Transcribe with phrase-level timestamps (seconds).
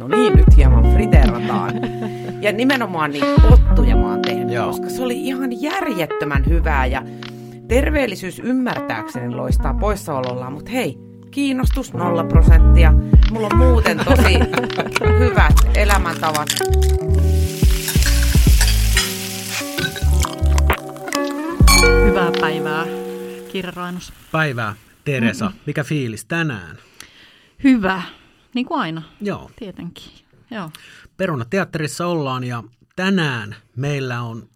[0.00, 1.74] no niin, nyt hieman friteerataan.
[2.40, 4.66] Ja nimenomaan niin pottuja mä oon tehnyt, Joo.
[4.66, 7.02] koska se oli ihan järjettömän hyvää ja
[7.68, 10.98] terveellisyys ymmärtääkseni loistaa poissaolollaan, mutta hei,
[11.30, 12.92] kiinnostus nolla prosenttia.
[13.30, 14.34] Mulla on muuten tosi
[15.18, 16.48] hyvät elämäntavat.
[22.06, 22.86] Hyvää päivää,
[23.74, 24.12] Rainus.
[24.32, 24.74] Päivää,
[25.04, 25.52] Teresa.
[25.66, 26.76] Mikä fiilis tänään?
[27.64, 28.02] Hyvä,
[28.54, 30.12] niin kuin aina, Joo, tietenkin.
[30.50, 30.70] Joo.
[31.16, 32.64] Perunateatterissa ollaan ja
[32.96, 34.48] tänään meillä on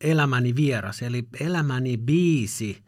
[0.00, 2.82] Elämäni vieras, eli Elämäni biisi,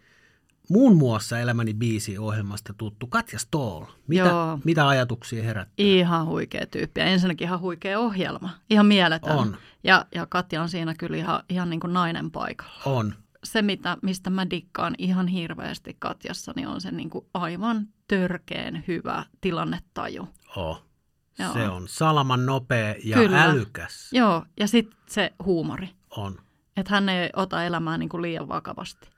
[0.69, 3.85] muun muassa Elämäni biisi ohjelmasta tuttu Katja Stoll.
[4.07, 4.59] Mitä, Joo.
[4.65, 5.75] mitä ajatuksia herättää?
[5.79, 8.51] Ihan huikea tyyppi ja ensinnäkin ihan huikea ohjelma.
[8.71, 9.37] Ihan mieletön.
[9.37, 9.57] On.
[9.85, 12.83] Ja, ja Katja on siinä kyllä ihan, ihan niin kuin nainen paikalla.
[12.85, 13.15] On.
[13.45, 18.85] Se, mitä, mistä mä dikkaan ihan hirveästi Katjassa, niin on se niin kuin aivan törkeen
[18.89, 20.29] hyvä tilannetaju.
[20.57, 20.91] Oh.
[21.39, 21.53] Joo.
[21.53, 23.43] Se on salaman nopea ja Kyllä.
[23.43, 24.13] älykäs.
[24.13, 25.91] Joo, ja sitten se huumori.
[26.11, 26.39] On.
[26.77, 29.09] Että hän ei ota elämää niin kuin liian vakavasti.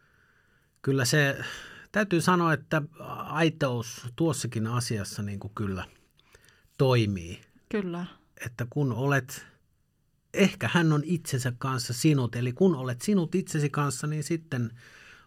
[0.83, 1.45] Kyllä se,
[1.93, 2.83] täytyy sanoa, että
[3.29, 5.85] aitous tuossakin asiassa niin kuin kyllä
[6.79, 7.41] toimii.
[7.69, 8.07] Kyllä.
[8.47, 9.47] Että kun olet,
[10.35, 14.71] ehkä hän on itsensä kanssa sinut, eli kun olet sinut itsesi kanssa, niin sitten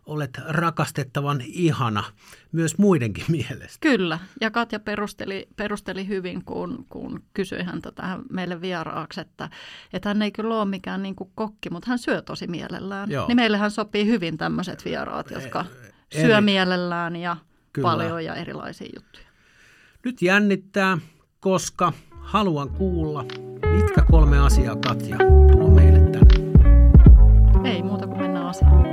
[0.05, 2.03] olet rakastettavan ihana
[2.51, 3.77] myös muidenkin mielestä.
[3.81, 9.49] Kyllä, ja Katja perusteli, perusteli hyvin, kun, kun kysyi häntä tähän meille vieraaksi, että,
[9.93, 13.11] että hän ei kyllä ole mikään niin kuin kokki, mutta hän syö tosi mielellään.
[13.11, 13.27] Joo.
[13.27, 15.65] Niin meillähän sopii hyvin tämmöiset vieraat, jotka
[16.11, 17.37] eri- syö mielellään ja
[17.73, 17.85] Kyllä.
[17.85, 19.25] paljon ja erilaisia juttuja.
[20.05, 20.97] Nyt jännittää,
[21.39, 21.93] koska
[22.25, 23.25] haluan kuulla,
[23.71, 25.17] mitkä kolme asiaa Katja
[25.51, 27.69] tuo meille tänne.
[27.69, 28.85] Ei muuta kuin mennään asiaan.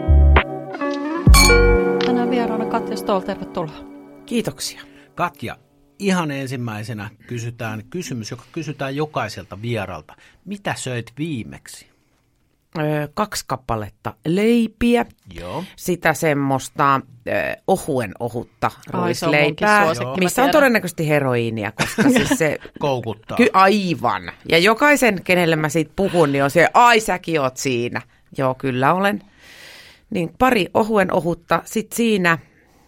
[2.07, 3.85] Tänään vieraana Katja Stoll, tervetuloa.
[4.27, 4.81] Kiitoksia.
[5.15, 5.57] Katja,
[5.99, 10.17] ihan ensimmäisenä kysytään kysymys, joka kysytään jokaiselta vieralta.
[10.45, 11.92] Mitä söit viimeksi?
[12.79, 15.65] Öö, kaksi kappaletta leipiä, Joo.
[15.77, 16.95] sitä semmoista
[17.29, 17.31] ö,
[17.67, 19.87] ohuen ohutta ruisleipää,
[20.21, 23.37] missä on todennäköisesti heroiinia, koska siis se Koukuttaa.
[23.37, 24.33] Ky- aivan.
[24.49, 28.03] Ja jokaisen, kenelle mä siitä puhun, niin on se, ai säkin oot siinä.
[28.39, 29.23] Joo, kyllä olen.
[30.11, 32.39] Niin pari ohuen ohutta, sit siinä,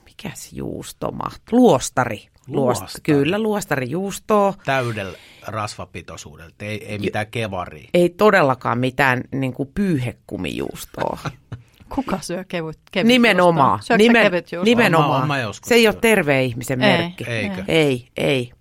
[0.05, 1.43] mikäs juusto maht?
[1.53, 2.27] Luostari.
[2.47, 2.91] Luostari.
[3.03, 4.55] Kyllä, luostari juustoa.
[4.65, 7.89] Täydellä rasvapitoisuudella, ei, ei mitään kevaria.
[7.95, 11.19] Ei todellakaan mitään niin kuin pyyhekumijuustoa.
[11.95, 13.81] Kuka syö kevyt, kevyt Nimenomaan.
[13.99, 15.29] Nimen, kevyt nimenomaan.
[15.29, 16.99] Mä joskus se ei ole terveen ihmisen Ei.
[16.99, 17.25] merkki.
[17.25, 17.65] Eikö?
[17.69, 18.53] Ei, ei.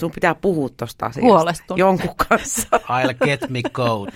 [0.00, 1.26] Sun pitää puhua tosta asiasta.
[1.26, 1.78] Huolestunut.
[1.78, 2.68] Jonkun kanssa.
[2.72, 4.08] I'll get me coat.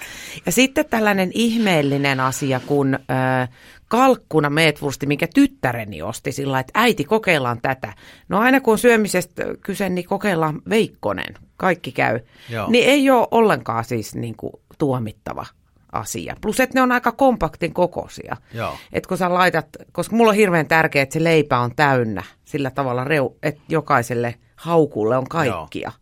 [0.46, 3.48] Ja sitten tällainen ihmeellinen asia kuin äh,
[3.88, 7.92] kalkkuna meetwursti, minkä tyttäreni osti sillä että äiti kokeillaan tätä.
[8.28, 11.34] No aina kun on syömisestä kyse, niin kokeillaan veikkonen.
[11.56, 12.20] Kaikki käy.
[12.48, 12.70] Joo.
[12.70, 15.46] Niin ei ole ollenkaan siis niin kuin, tuomittava
[15.92, 16.36] asia.
[16.40, 18.36] Plus, että ne on aika kompaktin kokoisia.
[18.54, 18.76] Joo.
[18.92, 22.70] Et kun sä laitat, koska mulla on hirveän tärkeää, että se leipä on täynnä sillä
[22.70, 25.92] tavalla, reu, että jokaiselle haukulle on kaikkia.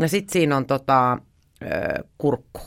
[0.00, 1.18] Ja sitten siinä on tota,
[2.18, 2.60] kurkku.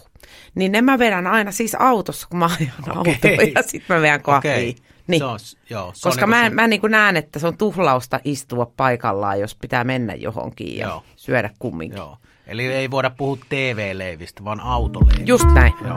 [0.56, 3.14] Niin ne mä vedän aina siis autossa, kun mä ajan Okei.
[3.16, 4.52] autoa ja sitten mä vedän kahvia.
[4.52, 4.76] Okei.
[5.08, 5.20] Niin.
[5.20, 7.58] Se on, joo, se on Koska niinku mä, se- mä niin näen, että se on
[7.58, 11.04] tuhlausta istua paikallaan, jos pitää mennä johonkin ja Joo.
[11.16, 11.98] syödä kumminkin.
[11.98, 12.18] Joo.
[12.48, 15.24] Eli ei voida puhua TV-leivistä, vaan autoleivistä.
[15.32, 15.74] Just näin.
[15.88, 15.96] Joo,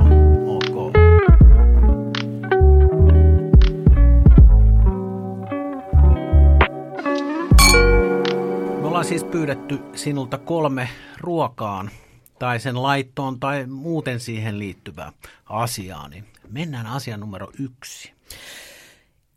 [9.04, 10.88] ollaan siis pyydetty sinulta kolme
[11.20, 11.90] ruokaan
[12.38, 15.12] tai sen laittoon tai muuten siihen liittyvää
[15.46, 18.12] asiaa, niin mennään asiaan numero yksi.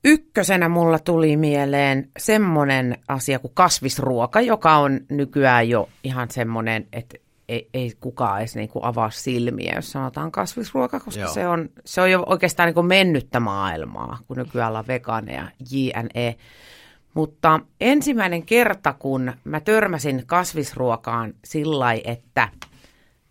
[0.03, 7.17] Ykkösenä mulla tuli mieleen semmoinen asia kuin kasvisruoka, joka on nykyään jo ihan semmoinen, että
[7.50, 11.33] ei, ei kukaan edes niin kuin avaa silmiä, jos sanotaan kasvisruoka, koska Joo.
[11.33, 16.38] se on, se on jo oikeastaan niin kuin mennyttä maailmaa, kun nykyään ollaan vegaaneja, JNE.
[17.17, 22.50] Mutta ensimmäinen kerta, kun mä törmäsin kasvisruokaan sillä että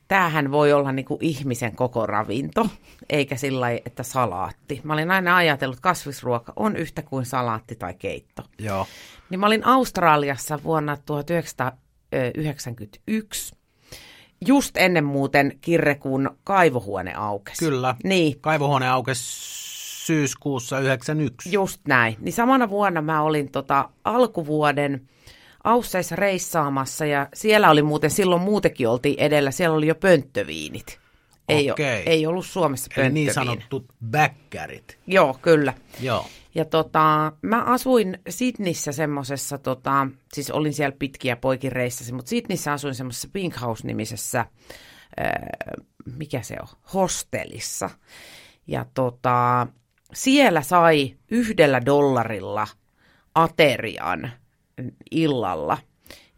[0.08, 2.66] tämähän voi olla niin kuin ihmisen koko ravinto,
[3.10, 4.80] eikä sillä että salaatti.
[4.84, 8.42] Mä olin aina ajatellut, että kasvisruoka on yhtä kuin salaatti tai keitto.
[8.58, 8.86] Joo.
[9.30, 13.56] Niin mä olin Australiassa vuonna 1991,
[14.46, 17.64] just ennen muuten kirrekuun kaivohuone aukesi.
[17.64, 17.94] Kyllä.
[18.04, 19.75] Niin, Kaivohuone aukesi
[20.06, 21.52] syyskuussa 91.
[21.52, 22.16] just näin.
[22.20, 25.08] Niin samana vuonna mä olin tota alkuvuoden
[25.64, 31.00] Ausseissa reissaamassa ja siellä oli muuten, silloin muutenkin oltiin edellä, siellä oli jo pönttöviinit.
[31.48, 32.02] Ei, Okei.
[32.06, 34.98] ei ollut Suomessa Eli niin sanotut bäkkärit.
[35.06, 35.74] Joo, kyllä.
[36.00, 36.26] Joo.
[36.54, 42.94] Ja tota, mä asuin Sydnissä semmosessa, tota, siis olin siellä pitkiä poikireissasi, mutta Sydnissä asuin
[42.94, 44.46] semmoisessa Pink House-nimisessä,
[45.16, 45.56] ää,
[46.16, 47.90] mikä se on, hostellissa.
[48.66, 49.66] Ja tota,
[50.12, 52.66] siellä sai yhdellä dollarilla
[53.34, 54.30] aterian
[55.10, 55.78] illalla.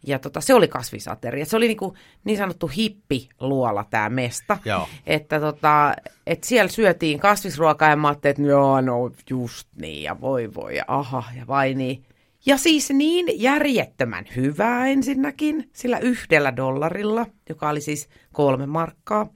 [0.07, 1.45] Ja tota, se oli kasvisateria.
[1.45, 4.57] Se oli niinku niin sanottu hippiluola tämä mesta.
[4.65, 4.87] Joo.
[5.07, 5.93] Että tota,
[6.27, 10.75] et siellä syötiin kasvisruokaa ja mä ajattelin, että joo, no just niin ja voi voi
[10.75, 12.03] ja aha ja vai niin.
[12.45, 19.27] Ja siis niin järjettömän hyvää ensinnäkin sillä yhdellä dollarilla, joka oli siis kolme markkaa.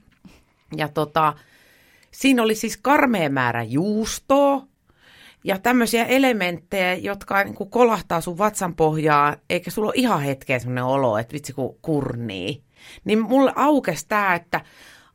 [0.76, 1.34] Ja tota,
[2.14, 4.66] siinä oli siis karmea määrä juustoa,
[5.44, 10.58] ja tämmöisiä elementtejä, jotka niin kuin kolahtaa sun vatsan pohjaa, eikä sulla ole ihan hetkeä
[10.58, 12.62] semmoinen olo, että vitsi kun kurnii.
[13.04, 14.60] Niin mulle aukesi tämä, että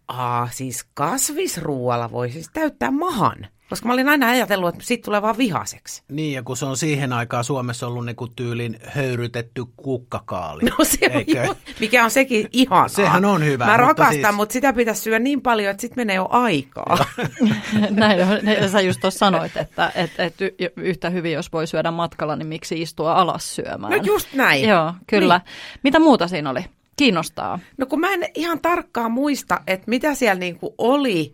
[0.07, 3.47] aa, siis kasvisruualla voi siis täyttää mahan.
[3.69, 6.04] Koska mä olin aina ajatellut, että siitä tulee vaan vihaseksi.
[6.12, 10.63] Niin, ja kun se on siihen aikaan Suomessa ollut niinku tyylin höyrytetty kukkakaali.
[10.63, 11.44] No se on eikö?
[11.45, 12.88] jo, mikä on sekin ihanaa.
[12.88, 16.01] Sehän on hyvä, Mä mutta rakastan, siis- mutta sitä pitäisi syödä niin paljon, että sitten
[16.01, 17.06] menee jo aikaa.
[17.89, 18.48] Näin, on.
[18.62, 22.36] Ja sä just tuossa sanoit, että, että, että y- yhtä hyvin, jos voi syödä matkalla,
[22.36, 23.92] niin miksi istua alas syömään.
[23.98, 24.69] No just näin.
[24.69, 25.42] Joo, kyllä.
[25.83, 26.66] Mitä muuta siinä oli?
[26.98, 27.60] Kiinnostaa.
[27.77, 31.33] No kun mä en ihan tarkkaan muista, että mitä siellä niinku oli,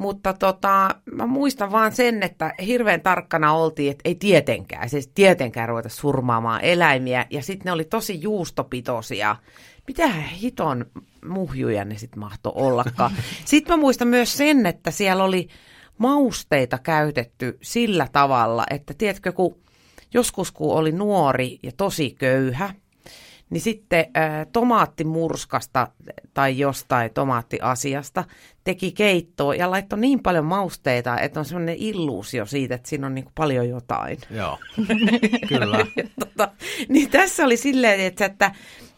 [0.00, 5.68] mutta tota, mä muistan vaan sen, että hirveän tarkkana oltiin, että ei tietenkään, siis tietenkään
[5.68, 7.26] ruveta surmaamaan eläimiä.
[7.30, 9.36] Ja sitten ne oli tosi juustopitoisia.
[9.86, 10.86] Mitähän hiton
[11.28, 13.12] muhjuja ne sitten mahtoi ollakaan.
[13.44, 15.48] Sitten mä muistan myös sen, että siellä oli
[15.98, 19.58] mausteita käytetty sillä tavalla, että tiedätkö, kun
[20.14, 22.74] joskus kun oli nuori ja tosi köyhä,
[23.50, 25.88] niin sitten ä, tomaattimurskasta
[26.34, 28.24] tai jostain tomaattiasiasta
[28.64, 33.14] teki keittoa ja laittoi niin paljon mausteita, että on sellainen illuusio siitä, että siinä on
[33.14, 34.18] niin paljon jotain.
[34.30, 34.58] Joo,
[35.48, 35.86] kyllä.
[35.96, 36.48] Ja tota,
[36.88, 38.50] niin tässä oli silleen, että, että,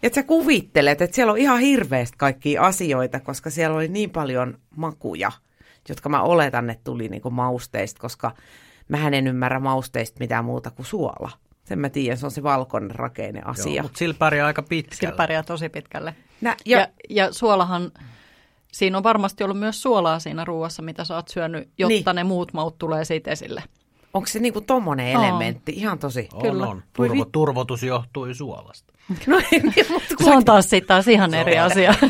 [0.03, 4.59] että sä kuvittelet, että siellä on ihan hirveästi kaikkia asioita, koska siellä oli niin paljon
[4.77, 5.33] makuja,
[5.89, 8.35] jotka mä oletan, että tuli niin kuin mausteista, koska
[8.89, 11.31] mä en ymmärrä mausteista mitään muuta kuin suola.
[11.73, 13.73] Sen mä tiedän, se on se valkoinen rakenne asia.
[13.75, 15.17] Joo, mutta sillä pärjää aika Sillä pitkällä.
[15.17, 16.15] pärjää tosi pitkälle.
[16.41, 17.93] Nä, Ja, ja, suolahan,
[18.73, 22.17] siinä on varmasti ollut myös suolaa siinä ruuassa, mitä sä oot syönyt, jotta Niin.
[22.17, 23.63] ne muut maut tulee siitä esille.
[24.15, 25.25] onko se niinku tommonen On.
[25.25, 25.73] elementti?
[25.77, 26.29] Ihan tosi.
[26.33, 26.67] On, Kyllä.
[26.67, 26.83] on.
[26.93, 28.93] Turvo, turvotus johtui suolasta.
[29.27, 31.65] No ei, niin, mutta Se on taas sitten taas ihan eri on.
[31.67, 31.95] asia.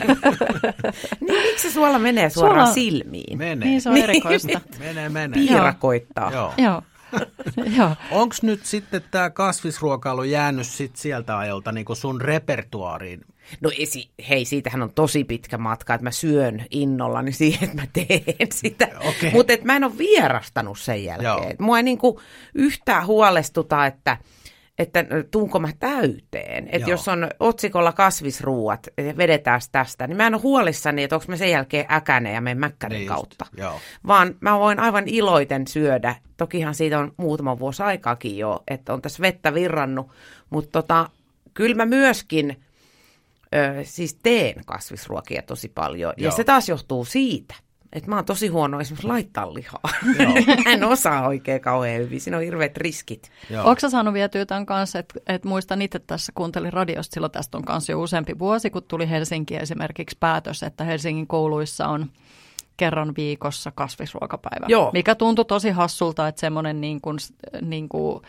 [1.20, 3.38] niin, miksi se suola menee suoraan Suola- silmiin?
[3.38, 3.68] Menee.
[3.68, 4.04] niin se on Niin.
[4.04, 4.60] erikoista.
[4.78, 5.34] Menee, menee.
[5.34, 6.32] Piirakoittaa.
[6.32, 6.52] Joo.
[6.58, 6.82] Joo.
[7.76, 7.96] Joo.
[8.10, 13.20] Onko nyt sitten tämä kasvisruokailu jäänyt sit sieltä ajalta niin sun repertuaariin?
[13.60, 17.86] No esi, hei, siitähän on tosi pitkä matka, että mä syön innollani siihen, että mä
[17.92, 18.88] teen sitä.
[19.08, 19.30] Okei.
[19.32, 21.16] Mutta mä en ole vierastanut sen Joo.
[21.16, 21.50] jälkeen.
[21.52, 22.20] Et Mua ei niinku
[22.54, 24.16] yhtään huolestuta, että
[24.78, 26.68] että tuunko mä täyteen.
[26.72, 31.26] Että jos on otsikolla kasvisruuat, ja vedetään tästä, niin mä en ole huolissani, että onko
[31.28, 33.46] mä sen jälkeen äkäne ja menen mäkkärin Niin kautta.
[33.56, 33.80] joo.
[34.06, 36.14] Vaan mä voin aivan iloiten syödä.
[36.36, 40.10] Tokihan siitä on muutama vuosi aikaakin jo, että on tässä vettä virrannut.
[40.50, 41.10] Mutta tota,
[41.54, 42.62] kyllä mä myöskin
[43.54, 46.12] ö, siis teen kasvisruokia tosi paljon.
[46.16, 46.36] Ja Joo.
[46.36, 47.54] se taas johtuu siitä,
[47.92, 49.80] että mä oon tosi huono esimerkiksi laittaa lihaa.
[50.18, 50.32] Joo.
[50.64, 52.20] mä en osaa oikein kauhean hyvin.
[52.20, 53.30] Siinä on hirveät riskit.
[53.64, 57.58] Onko sä saanut vietyä tämän kanssa, että et muistan itse tässä, kuuntelin radiosta, silloin tästä
[57.58, 62.06] on kanssa jo useampi vuosi, kun tuli Helsinki esimerkiksi päätös, että Helsingin kouluissa on
[62.76, 64.66] kerran viikossa kasvisruokapäivä.
[64.68, 64.90] Joo.
[64.92, 67.18] Mikä tuntui tosi hassulta, että semmoinen niin kuin,
[67.60, 68.22] niin kuin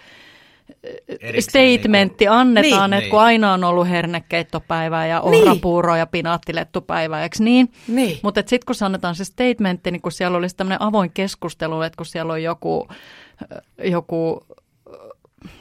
[1.22, 2.98] Erikseen statementti annetaan, Niin.
[2.98, 5.42] että kun aina on ollut hernekeittopäivä ja Niin.
[5.42, 7.72] ohrapuuro ja pinaattilettupäivä, eikö niin?
[7.88, 8.20] Niin.
[8.24, 12.06] Mutta sitten kun sanotaan se statementti, niin kun siellä olisi tämmöinen avoin keskustelu, että kun
[12.06, 12.88] siellä on joku,
[13.84, 14.46] joku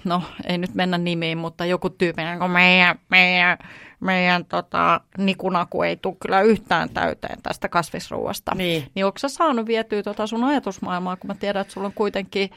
[0.05, 3.59] no ei nyt mennä nimiin, mutta joku tyyppi, niin kuin meidän, meidän,
[4.01, 8.53] meidän tota, nikunaku ei tule kyllä yhtään täyteen tästä kasvisruuasta.
[8.55, 8.85] Niin.
[8.95, 12.51] niin onko sä saanut vietyä tota sun ajatusmaailmaa, kun mä tiedän, että sulla on kuitenkin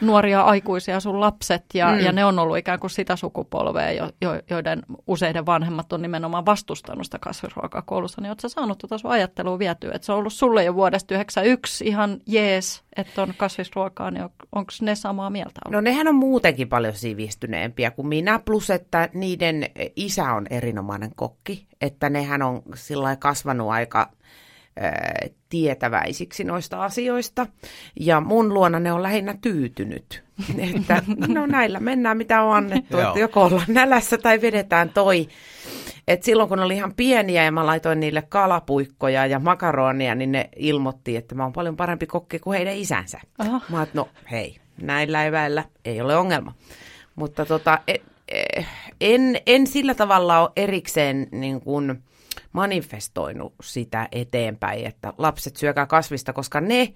[0.00, 2.00] nuoria aikuisia sun lapset ja, mm.
[2.00, 6.46] ja ne on ollut ikään kuin sitä sukupolvea, jo, jo, joiden useiden vanhemmat on nimenomaan
[6.46, 10.18] vastustanut sitä kasvisruokaa koulussa, niin ootko sä saanut tota sun ajattelua vietyä, että se on
[10.18, 15.30] ollut sulle jo vuodesta 91 ihan jees, että on kasvisruokaa, niin on, onko ne samaa
[15.30, 15.74] mieltä ollut?
[15.74, 21.66] No nehän on muutenkin paljon sivistyneempiä kuin minä, plus että niiden isä on erinomainen kokki,
[21.80, 24.10] että nehän on sillä kasvanut aika
[25.48, 27.46] tietäväisiksi noista asioista.
[28.00, 30.24] Ja mun luona ne on lähinnä tyytynyt,
[30.74, 35.28] että no näillä mennään mitä on annettu, että joko ollaan nälässä tai vedetään toi.
[36.08, 40.48] Et silloin kun oli ihan pieniä ja mä laitoin niille kalapuikkoja ja makaronia, niin ne
[40.56, 43.20] ilmoitti, että mä oon paljon parempi kokki kuin heidän isänsä.
[43.38, 43.60] Aha.
[43.70, 46.54] Mä no hei, näillä eväillä ei ole ongelma.
[47.14, 47.94] Mutta tota, e,
[48.28, 48.64] e,
[49.00, 52.02] en, en sillä tavalla ole erikseen niin kuin
[52.52, 56.94] manifestoinut sitä eteenpäin, että lapset syökää kasvista, koska ne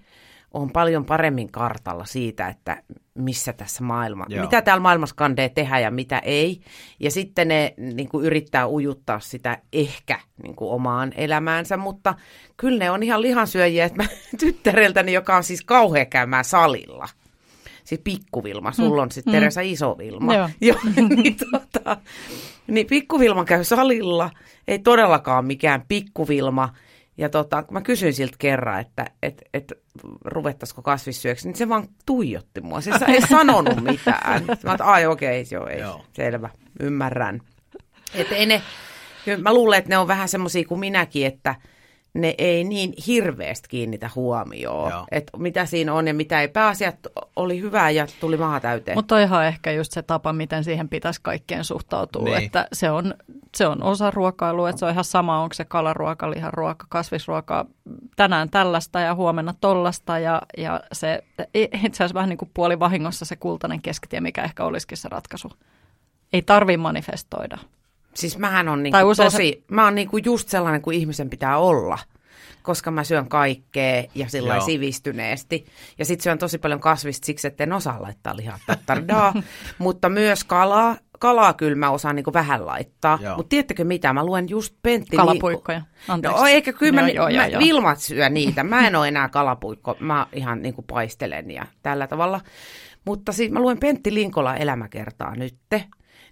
[0.54, 2.82] on paljon paremmin kartalla siitä, että
[3.14, 4.44] missä tässä maailma, Joo.
[4.44, 6.60] mitä täällä maailmassa kandee tehdä ja mitä ei.
[7.00, 12.14] Ja sitten ne niin kuin yrittää ujuttaa sitä ehkä niin kuin omaan elämäänsä, mutta
[12.56, 14.08] kyllä ne on ihan lihansyöjiä, että mä
[14.38, 17.08] tyttäreltäni, joka on siis kauhea käymään salilla.
[17.92, 19.36] Siis pikkuvilma, sulla on sitten mm.
[19.36, 20.34] Teresa Isovilma.
[20.34, 20.48] Joo.
[20.60, 21.96] Joo, niin, tota,
[22.66, 24.30] niin pikkuvilma käy salilla,
[24.68, 26.74] ei todellakaan mikään pikkuvilma.
[27.18, 29.72] Ja tota, kun mä kysyin siltä kerran, että et, et,
[30.24, 32.80] ruvettaisiko kasvissyöksi, niin se vaan tuijotti mua.
[32.80, 34.44] Se ei sanonut mitään.
[34.64, 36.04] Mä että ai okei, okay, joo, ei, joo.
[36.12, 36.48] selvä,
[36.80, 37.40] ymmärrän.
[38.14, 38.62] Et ei ne,
[39.38, 41.54] mä luulen, että ne on vähän semmoisia kuin minäkin, että
[42.14, 46.48] ne ei niin hirveästi kiinnitä huomioon, että mitä siinä on ja mitä ei.
[46.48, 46.98] Pääasiat
[47.36, 48.98] oli hyvää ja tuli maha täyteen.
[48.98, 52.44] Mutta ihan ehkä just se tapa, miten siihen pitäisi kaikkeen suhtautua, niin.
[52.44, 53.14] että se on,
[53.56, 57.66] se on osa ruokailua, että se on ihan sama, onko se kalaruoka, liharuoka, kasvisruoka,
[58.16, 63.24] tänään tällaista ja huomenna tollasta ja, ja se itse asiassa vähän niin kuin puoli vahingossa
[63.24, 65.52] se kultainen keskitie, mikä ehkä olisikin se ratkaisu.
[66.32, 67.58] Ei tarvi manifestoida.
[68.14, 69.74] Siis mähän on niinku tosi, se...
[69.74, 71.98] mä oon niinku just sellainen kuin ihmisen pitää olla
[72.62, 75.66] koska mä syön kaikkea ja sillä sivistyneesti.
[75.98, 78.58] Ja sitten syön tosi paljon kasvista siksi, että en osaa laittaa lihaa
[79.78, 80.96] mutta myös kalaa.
[81.18, 83.18] Kalaa kyllä mä osaan niin vähän laittaa.
[83.36, 85.16] Mutta tiedättekö mitä, mä luen just Pentti...
[85.16, 86.40] Kalapuikkoja, anteeksi.
[86.40, 87.60] No eikä kyllä mä, joo, joo, mä joo.
[87.60, 88.64] Vilmat syö niitä.
[88.64, 92.40] Mä en ole enää kalapuikko, mä ihan niin kuin paistelen ja tällä tavalla.
[93.04, 95.84] Mutta siis mä luen Pentti Linkola elämäkertaa nytte.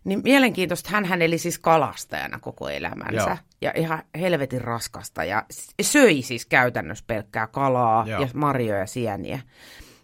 [0.05, 3.37] Niin mielenkiintoista, hän eli siis kalastajana koko elämänsä Joo.
[3.61, 5.45] ja ihan helvetin raskasta ja
[5.83, 8.21] söi siis käytännössä pelkkää kalaa Joo.
[8.21, 9.41] ja marjoja ja sieniä.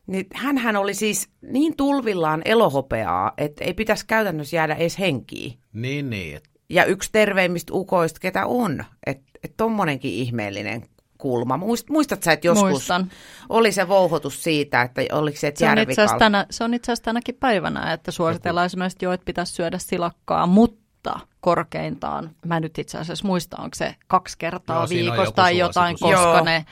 [0.07, 5.59] Niin hän oli siis niin tulvillaan elohopeaa, että ei pitäisi käytännössä jäädä edes henkiin.
[5.73, 6.41] Niin, niin.
[6.71, 8.85] Ja yksi terveimmistä ukoista, ketä on.
[9.07, 10.83] Että et tommonenkin ihmeellinen
[11.19, 11.57] kulma.
[11.57, 13.11] Muist, muistat sä, että joskus Muistan.
[13.49, 16.75] oli se vouhotus siitä, että oliko se, että se on, itse asiassa tänä, se on
[16.75, 18.67] itse asiassa tänäkin päivänä, että suositellaan Joku.
[18.67, 23.95] esimerkiksi jo, että pitäisi syödä silakkaa, mutta korkeintaan, mä nyt itse asiassa muista, onko se
[24.07, 26.45] kaksi kertaa Joo, viikossa tai jotain, koska Joo.
[26.45, 26.67] ne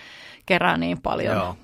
[0.46, 1.36] kerää niin paljon.
[1.36, 1.56] Joo.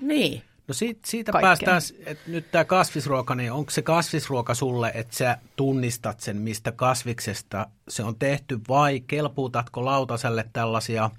[0.00, 0.42] Niin.
[0.68, 5.38] No siitä, siitä päästään, että nyt tämä kasvisruoka, niin onko se kasvisruoka sulle, että sä
[5.56, 11.10] tunnistat sen, mistä kasviksesta se on tehty, vai kelpuutatko lautaselle tällaisia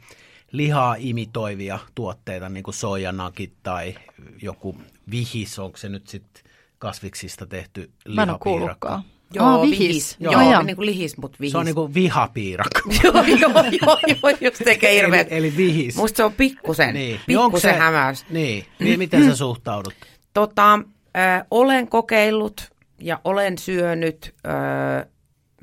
[0.51, 3.95] lihaa imitoivia tuotteita, niin kuin soijanakit tai
[4.41, 4.75] joku
[5.11, 6.43] vihis, onko se nyt sitten
[6.77, 9.03] kasviksista tehty lihapiirakka?
[9.33, 9.79] Joo, oh, vihis.
[9.79, 10.17] vihis.
[10.19, 10.63] Joo, joo.
[10.63, 11.51] niin kuin lihis, mutta vihis.
[11.51, 12.81] Se on niin kuin vihapiirakka.
[13.03, 15.27] joo, joo, joo, joo, just tekee hirveet.
[15.31, 15.95] Eli, eli vihis.
[15.95, 17.19] Musta se on pikkusen, niin.
[17.27, 18.25] pikkusen niin hämäys.
[18.29, 19.93] Niin, niin miten sä suhtaudut?
[20.33, 20.73] Tota,
[21.17, 25.07] äh, olen kokeillut ja olen syönyt äh,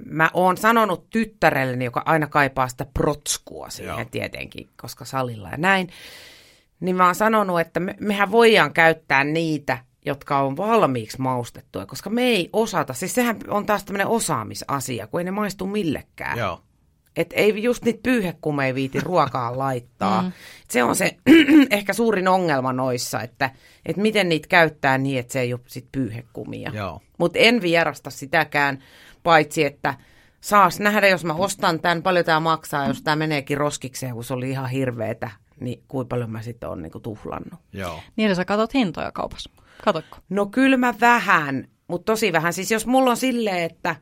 [0.07, 4.09] mä oon sanonut tyttärelleni, joka aina kaipaa sitä protskua siihen Joo.
[4.11, 5.89] tietenkin, koska salilla ja näin,
[6.81, 12.11] niin mä oon sanonut, että me, mehän voidaan käyttää niitä, jotka on valmiiksi maustettuja, koska
[12.11, 16.39] me ei osata, siis sehän on taas tämmöinen osaamisasia, kun ei ne maistu millekään.
[16.39, 16.61] Joo.
[17.17, 20.23] Että ei just niitä pyyhekumeja viiti ruokaa laittaa.
[20.23, 20.33] Mm.
[20.69, 21.17] Se on se
[21.71, 23.51] ehkä suurin ongelma noissa, että,
[23.87, 26.73] että miten niitä käyttää niin, että se ei ole sit pyyhekumia.
[27.19, 28.83] Mutta en vierasta sitäkään
[29.23, 29.95] paitsi että
[30.41, 34.35] saas nähdä, jos mä ostan tämän, paljon tämä maksaa, jos tämä meneekin roskikseen, kun se
[34.35, 37.61] oli ihan hirveetä, niin kuinka paljon mä sitten olen niinku tuhlannut.
[37.73, 38.01] Joo.
[38.17, 39.51] Niin sä katsot hintoja kaupassa.
[39.85, 40.19] Katotko?
[40.29, 42.53] No kyllä mä vähän, mutta tosi vähän.
[42.53, 43.97] Siis jos mulla on silleen, että,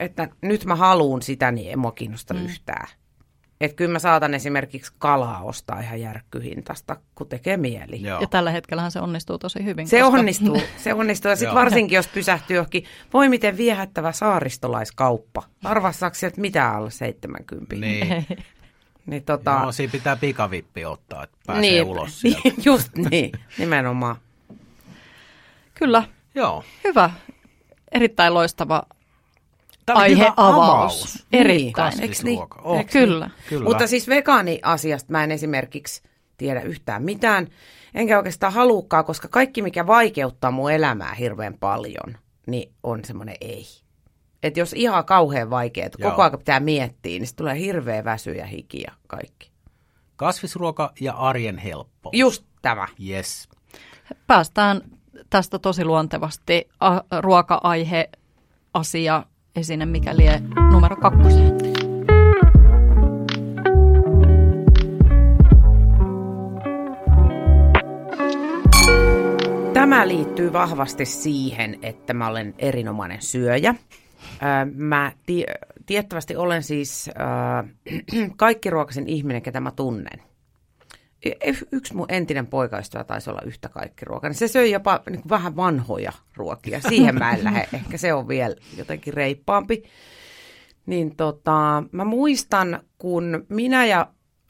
[0.00, 2.44] että nyt mä haluun sitä, niin en mua kiinnosta mm.
[2.44, 2.88] yhtään.
[3.60, 8.02] Että kyllä mä saatan esimerkiksi kalaa ostaa ihan järkkyhintasta, kun tekee mieli.
[8.02, 8.20] Joo.
[8.20, 9.88] Ja tällä hetkellähän se onnistuu tosi hyvin.
[9.88, 10.18] Se koska...
[10.18, 11.28] onnistuu, se onnistuu.
[11.28, 15.42] Ja sitten varsinkin, jos pysähtyy johonkin, voi miten viehättävä saaristolaiskauppa.
[15.64, 17.76] Arvassaako sieltä mitä alle 70?
[17.76, 18.26] Niin.
[19.06, 19.58] niin tota...
[19.62, 22.48] Joo, siinä pitää pikavippi ottaa, että pääsee niin, ulos sieltä.
[22.66, 24.16] Just niin, nimenomaan.
[25.74, 26.02] Kyllä.
[26.34, 26.64] Joo.
[26.84, 27.10] Hyvä.
[27.92, 28.82] Erittäin loistava
[29.88, 30.36] Tämä aiheavaus.
[30.36, 31.26] Avaus.
[31.32, 31.98] Erittäin.
[31.98, 32.38] Niin, niin?
[32.64, 33.30] Oh, kyllä.
[33.48, 33.64] kyllä.
[33.64, 36.02] Mutta siis vegaani-asiasta mä en esimerkiksi
[36.36, 37.48] tiedä yhtään mitään.
[37.94, 42.16] Enkä oikeastaan halukkaa, koska kaikki, mikä vaikeuttaa mun elämää hirveän paljon,
[42.46, 43.66] niin on semmoinen ei.
[44.42, 48.46] Että jos ihan kauhean vaikeaa, koko ajan pitää miettiä, niin se tulee hirveä väsy ja
[48.46, 49.50] hiki ja kaikki.
[50.16, 52.10] Kasvisruoka ja arjen helppo.
[52.12, 52.88] Just tämä.
[53.08, 53.48] Yes.
[54.26, 54.80] Päästään
[55.30, 58.10] tästä tosi luontevasti a- ruoka-aihe
[58.74, 59.22] asia
[59.58, 61.58] esine, mikä lie numero kakkoseen.
[69.72, 73.74] Tämä liittyy vahvasti siihen, että mä olen erinomainen syöjä.
[74.74, 75.54] Mä tie-
[75.86, 80.27] tiettävästi olen siis äh, kaikkiruokaisen ihminen, ketä mä tunnen.
[81.72, 84.34] Yksi mun entinen poikaystävä taisi olla yhtä kaikkiruokainen.
[84.34, 86.80] Se söi jopa niin vähän vanhoja ruokia.
[86.88, 87.68] Siihen mä en lähde.
[87.72, 89.82] Ehkä se on vielä jotenkin reippaampi.
[90.86, 94.06] Niin tota, mä muistan, kun minä ja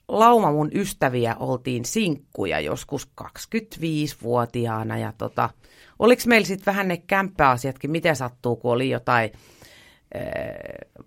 [0.08, 5.50] lauma mun ystäviä oltiin sinkkuja joskus 25-vuotiaana ja tota,
[5.98, 9.32] oliko meillä sitten vähän ne kämppäasiatkin, miten sattuu, kun oli jotain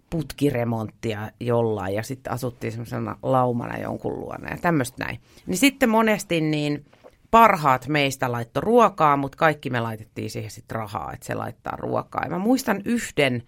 [0.09, 5.19] putkiremonttia jollain ja sitten asuttiin semmoisena laumana jonkun luona ja tämmöistä näin.
[5.45, 6.85] Niin sitten monesti niin
[7.31, 12.23] parhaat meistä laittoi ruokaa, mutta kaikki me laitettiin siihen sitten rahaa, että se laittaa ruokaa.
[12.23, 13.43] Ja mä muistan yhden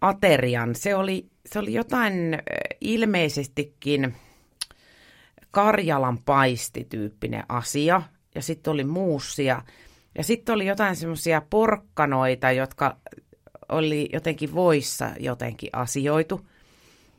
[0.00, 2.38] aterian, se oli, se oli jotain
[2.80, 4.14] ilmeisestikin
[5.50, 8.02] Karjalan paistityyppinen asia
[8.34, 9.62] ja sitten oli muussia
[10.18, 12.96] ja sitten oli jotain semmoisia porkkanoita, jotka
[13.68, 16.40] oli jotenkin voissa jotenkin asioitu.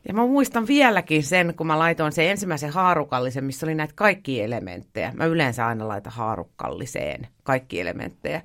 [0.08, 4.42] Ja mä muistan vieläkin sen, kun mä laitoin sen ensimmäisen haarukallisen, missä oli näitä kaikki
[4.42, 5.12] elementtejä.
[5.14, 8.42] Mä yleensä aina laitan haarukalliseen kaikki elementtejä.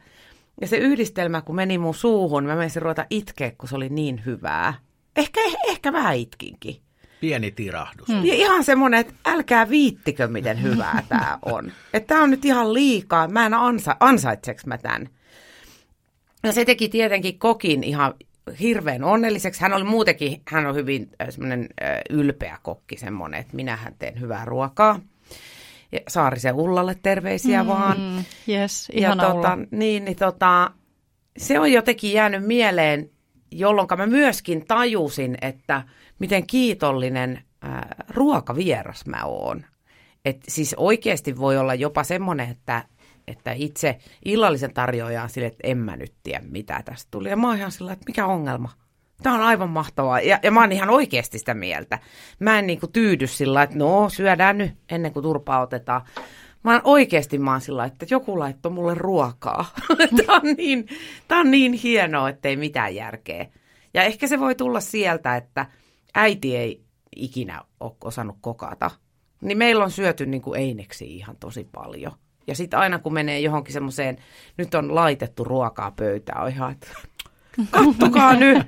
[0.62, 4.22] Ja se yhdistelmä, kun meni mun suuhun, mä menisin ruveta itkeä, kun se oli niin
[4.25, 4.74] hyvää.
[5.15, 6.81] Ehkä, ehkä vähän itkinkin.
[7.22, 8.08] Pieni tirahdus.
[8.08, 8.25] Hmm.
[8.25, 11.72] Ja ihan semmoinen, että älkää viittikö, miten hyvää tämä on.
[11.93, 13.27] Että tämä on nyt ihan liikaa.
[13.27, 15.10] Mä en ansa, ansaitseks mä tämän.
[16.43, 18.13] Ja se teki tietenkin kokin ihan
[18.60, 19.62] hirveän onnelliseksi.
[19.62, 24.19] Hän oli muutenkin, hän on hyvin äh, semmoinen äh, ylpeä kokki semmoinen, että minähän teen
[24.19, 25.00] hyvää ruokaa.
[25.91, 28.25] Ja Saarisen Ullalle terveisiä mm, vaan.
[28.50, 30.71] Yes, ja tota, niin, niin tota,
[31.38, 33.10] se on jotenkin jäänyt mieleen,
[33.51, 35.83] jolloin mä myöskin tajusin, että
[36.19, 39.65] miten kiitollinen äh, ruokavieras mä oon.
[40.25, 42.83] Et siis oikeasti voi olla jopa semmoinen, että
[43.32, 47.30] että itse illallisen tarjoajaan sille, että en mä nyt tiedä mitä tästä tuli.
[47.30, 48.70] Ja mä oon ihan sillä, että mikä ongelma?
[49.24, 50.22] Tämä on aivan mahtavaa.
[50.22, 52.00] Ja, ja mä oon ihan oikeasti sitä mieltä.
[52.40, 56.02] Mä en niinku tyydy sillä, että no syödään nyt ennen kuin turpaa otetaan.
[56.63, 59.65] Mä oon oikeasti mä oon sillä, että joku laittoi mulle ruokaa.
[60.17, 60.88] tämä, on niin,
[61.28, 63.46] tämä on niin hienoa, että ei mitään järkeä.
[63.94, 65.65] Ja ehkä se voi tulla sieltä, että
[66.15, 66.84] äiti ei
[67.15, 68.91] ikinä ole osannut kokata.
[69.41, 72.12] Niin meillä on syöty niin kuin eineksi ihan tosi paljon.
[72.47, 74.17] Ja sitten aina kun menee johonkin semmoiseen,
[74.58, 76.88] nyt on laitettu ruokaa pöytään, on ihan, että
[77.71, 78.67] kattokaa nyt.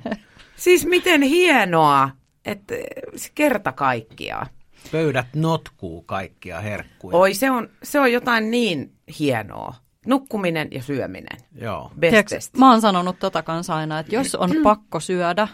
[0.56, 2.10] Siis miten hienoa,
[2.44, 2.74] että
[3.16, 4.46] se kerta kaikkiaan.
[4.92, 7.16] Pöydät notkuu kaikkia herkkuja.
[7.16, 9.74] Oi, se on, se on jotain niin hienoa.
[10.06, 11.38] Nukkuminen ja syöminen.
[11.60, 11.92] Joo.
[12.00, 15.48] Tiedätkö, mä oon sanonut tota kanssa aina, että jos on pakko syödä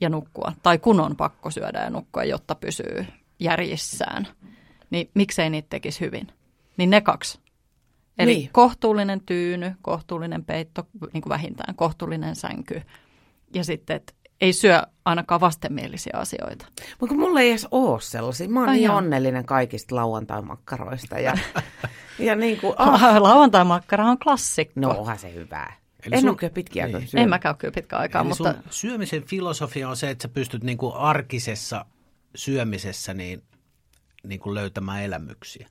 [0.00, 3.06] ja nukkua, tai kun on pakko syödä ja nukkua, jotta pysyy
[3.38, 4.26] järjissään,
[4.90, 6.26] niin miksei niitä tekisi hyvin?
[6.76, 7.38] Niin ne kaksi
[8.18, 8.50] Eli niin.
[8.52, 12.82] kohtuullinen tyyny, kohtuullinen peitto, niin kuin vähintään kohtuullinen sänky.
[13.54, 16.66] Ja sitten, että ei syö ainakaan vastenmielisiä asioita.
[17.00, 18.48] Mutta mulla ei edes ole sellaisia.
[18.48, 18.96] Mä oon Ai niin joo.
[18.96, 21.18] onnellinen kaikista lauantai-makkaroista.
[21.18, 21.38] Ja,
[22.18, 23.02] ja niin kuin, oh.
[23.18, 24.80] Lauantai-makkara on klassikko.
[24.80, 25.76] No onhan se hyvää.
[26.06, 27.08] Eli en sun, ole kyllä pitkiä niin.
[27.14, 28.20] En mäkään kyllä pitkä aikaa.
[28.22, 28.54] Eli mutta...
[28.70, 31.86] syömisen filosofia on se, että sä pystyt niin kuin arkisessa
[32.34, 33.42] syömisessä niin,
[34.26, 35.68] niin kuin löytämään elämyksiä.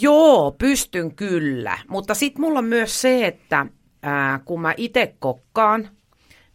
[0.00, 1.78] Joo, pystyn kyllä.
[1.88, 3.66] Mutta sitten mulla on myös se, että
[4.02, 5.88] ää, kun mä itse kokkaan,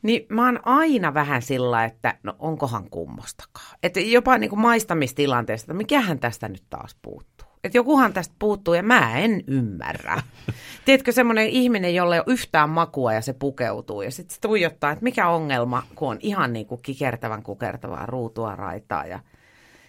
[0.02, 3.78] niin mä oon aina vähän sillä, että no onkohan kummostakaan.
[3.84, 7.48] Että jopa niin kuin maistamistilanteesta, että mikähän tästä nyt taas puuttuu.
[7.64, 10.22] Että jokuhan tästä puuttuu ja mä en ymmärrä.
[10.86, 14.92] Tiedätkö semmoinen ihminen, jolle ei ole yhtään makua ja se pukeutuu ja sitten se tuijottaa,
[14.92, 19.06] että mikä ongelma, kun on ihan niin kuin kikertävän kukertavaa ruutua raitaa.
[19.06, 19.20] Ja,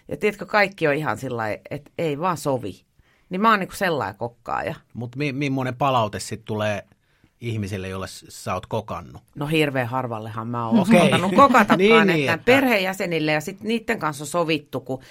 [0.07, 2.85] ja tiedätkö, kaikki on ihan sillä että ei vaan sovi.
[3.31, 4.75] Niin mä oon niinku sellainen kokkaaja.
[4.93, 6.83] Mutta mi- millainen palaute sitten tulee
[7.41, 9.21] ihmisille, joille sä oot kokannut?
[9.35, 10.95] No hirveän harvallehan mä oon okay.
[10.95, 15.01] uskaltanut kokatakaan, niin, niin, että, että perheenjäsenille ja sitten niiden kanssa on sovittu, kun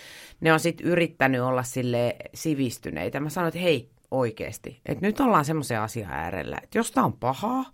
[0.41, 3.21] ne on sitten yrittänyt olla sille sivistyneitä.
[3.21, 7.13] Mä sanoin, että hei oikeasti, että nyt ollaan semmoisen asian äärellä, että jos tää on
[7.13, 7.65] pahaa,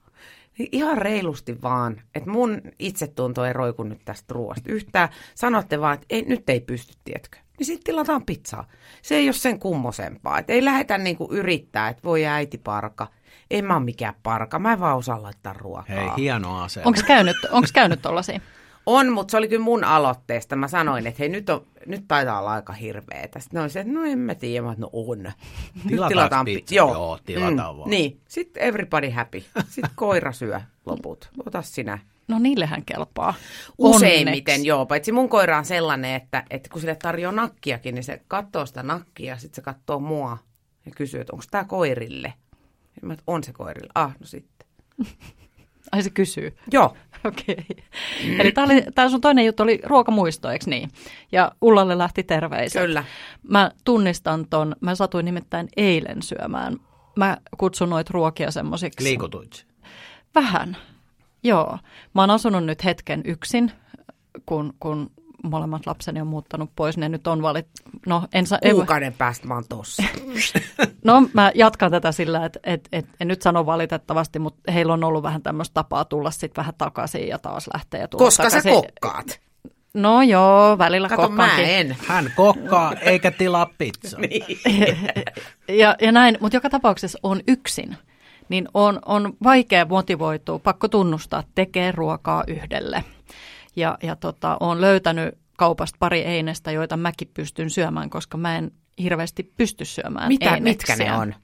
[0.58, 5.08] niin ihan reilusti vaan, että mun itsetunto ei roiku nyt tästä ruoasta yhtään.
[5.34, 8.68] Sanotte vaan, että ei, nyt ei pysty, tietkö niin sitten tilataan pizzaa.
[9.02, 10.38] Se ei ole sen kummosempaa.
[10.38, 13.06] Et ei lähdetä niinku yrittää, että voi äiti parka.
[13.50, 15.96] En mä ole mikään parka, mä en vaan osaa laittaa ruokaa.
[15.96, 16.82] Hei, hieno asia.
[16.86, 18.40] Onko käynyt, onks käynyt tollasia?
[18.86, 20.56] On, mutta se oli kyllä mun aloitteesta.
[20.56, 23.40] Mä sanoin, että hei, nyt, on, nyt taitaa olla aika hirveetä.
[23.40, 25.32] Sitten ne se, että no en mä tiedä, mutta no on.
[26.08, 26.74] tilataan pizza?
[26.74, 27.90] Joo, Joo tilataan mm, vaan.
[27.90, 29.44] Niin, sitten everybody happy.
[29.68, 31.30] Sitten koira syö loput.
[31.46, 33.34] Ota sinä No niillehän kelpaa.
[33.78, 34.68] Useimmiten Onneksi.
[34.68, 38.66] joo, paitsi mun koira on sellainen, että, että kun sille tarjoaa nakkiakin, niin se katsoo
[38.66, 40.38] sitä nakkia, sitten se katsoo mua
[40.86, 42.34] ja kysyy, että onko tämä koirille.
[43.02, 43.92] Ja mä, että on se koirilla.
[43.94, 44.68] Ah, no sitten.
[45.92, 46.56] Ai se kysyy.
[46.72, 46.96] Joo.
[47.24, 47.66] Okei.
[47.70, 48.36] Okay.
[48.38, 50.90] Eli tämä, oli, tämä sun toinen juttu oli ruokamuisto, eikö niin?
[51.32, 52.82] Ja Ullalle lähti terveiset.
[52.82, 53.04] Kyllä.
[53.48, 56.76] Mä tunnistan ton, mä satuin nimittäin eilen syömään.
[57.16, 59.04] Mä kutsun noita ruokia semmosiksi.
[59.04, 59.66] Liikutuit.
[60.34, 60.76] Vähän,
[61.46, 61.78] joo.
[62.14, 63.72] Mä oon asunut nyt hetken yksin,
[64.46, 65.10] kun, kun
[65.42, 66.96] molemmat lapseni on muuttanut pois.
[66.96, 67.66] Ne nyt on valit...
[68.06, 70.02] No, en sa- Kuukauden päästä mä oon tossa.
[71.04, 75.04] No mä jatkan tätä sillä, että et, et, en nyt sano valitettavasti, mutta heillä on
[75.04, 78.72] ollut vähän tämmöistä tapaa tulla sitten vähän takaisin ja taas lähteä ja tulla Koska takaisin.
[78.74, 79.40] sä kokkaat.
[79.94, 81.96] No joo, välillä Kato, mä en.
[82.08, 84.20] Hän kokkaa eikä tilaa pizzaa.
[84.28, 84.44] Niin.
[85.68, 87.96] ja, ja näin, mutta joka tapauksessa on yksin.
[88.48, 93.04] Niin on, on vaikea motivoitua, pakko tunnustaa, tekee ruokaa yhdelle.
[93.76, 98.72] Ja, ja tota, on löytänyt kaupasta pari einestä, joita mäkin pystyn syömään, koska mä en
[98.98, 100.96] hirveästi pysty syömään Mitä, mitkä eineksiä.
[100.96, 101.34] ne on?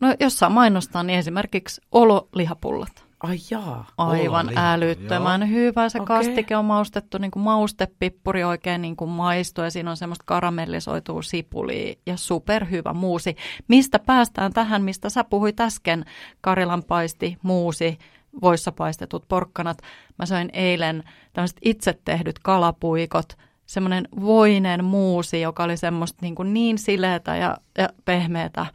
[0.00, 3.05] No jos saa mainostaa, niin esimerkiksi ololihapullat.
[3.26, 3.86] Ai jaa.
[3.98, 5.50] Aivan Ololiha, älyttömän joo.
[5.50, 5.88] hyvä.
[5.88, 6.16] Se okay.
[6.16, 11.22] kastike on maustettu niin kuin maustepippuri oikein niin kuin maistu ja siinä on semmoista karamellisoitua
[11.22, 13.36] sipulia ja superhyvä muusi.
[13.68, 16.04] Mistä päästään tähän, mistä sä puhuit äsken,
[16.40, 17.98] Karilan paisti, muusi,
[18.42, 19.78] voissa paistetut porkkanat.
[20.18, 23.36] Mä söin eilen tämmöiset itse tehdyt kalapuikot,
[23.66, 28.66] semmoinen voinen muusi, joka oli semmoista niin, kuin niin sileätä ja, ja pehmeätä.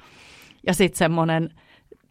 [0.68, 1.50] Ja sitten semmoinen,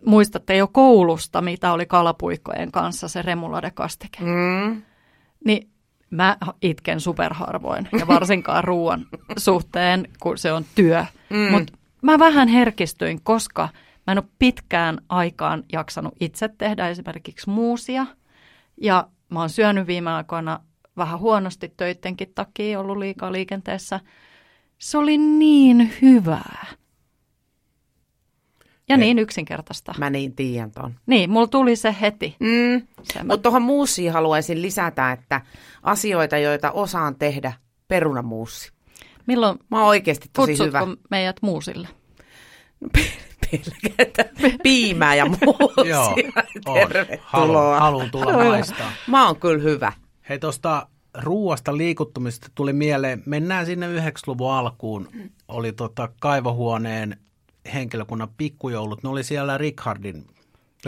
[0.07, 4.19] muistatte jo koulusta, mitä oli kalapuikkojen kanssa se remuladekastike.
[4.21, 4.83] Mm.
[5.45, 5.71] Niin
[6.11, 11.05] mä itken superharvoin ja varsinkaan ruoan suhteen, kun se on työ.
[11.31, 11.51] Mm.
[11.51, 13.69] Mutta mä vähän herkistyin, koska
[14.07, 18.07] mä en ole pitkään aikaan jaksanut itse tehdä esimerkiksi muusia.
[18.83, 20.61] Ja mä oon syönyt viime aikoina
[20.97, 24.01] vähän huonosti töittenkin takia, ollut liikaa liikenteessä.
[24.79, 26.67] Se oli niin hyvää.
[28.91, 29.01] Ja Ei.
[29.01, 29.95] niin yksinkertaista.
[29.99, 30.95] Mä niin tiedän ton.
[31.07, 32.37] Niin, mulla tuli se heti.
[32.41, 32.47] Mm.
[33.15, 35.41] Mä- Mutta tuohon muussiin haluaisin lisätä, että
[35.83, 37.53] asioita, joita osaan tehdä,
[37.89, 38.73] perunamuussi.
[39.27, 40.81] Milloin Mä oon oikeasti tosi hyvä.
[41.11, 41.89] meidät muusille?
[43.97, 44.25] Pelkätä
[44.63, 45.27] piimää ja.
[45.91, 46.15] Joo,
[46.67, 46.75] on.
[46.89, 47.21] Tervetuloa.
[47.23, 48.93] Haluan, haluan tulla maistaa.
[49.07, 49.93] Mä oon kyllä hyvä.
[50.29, 50.87] Hei tuosta
[51.19, 55.09] ruuasta liikuttumista tuli mieleen, mennään sinne 90-luvun alkuun,
[55.49, 57.17] oli tota kaivohuoneen
[57.75, 60.27] henkilökunnan pikkujoulut, ne oli siellä Richardin.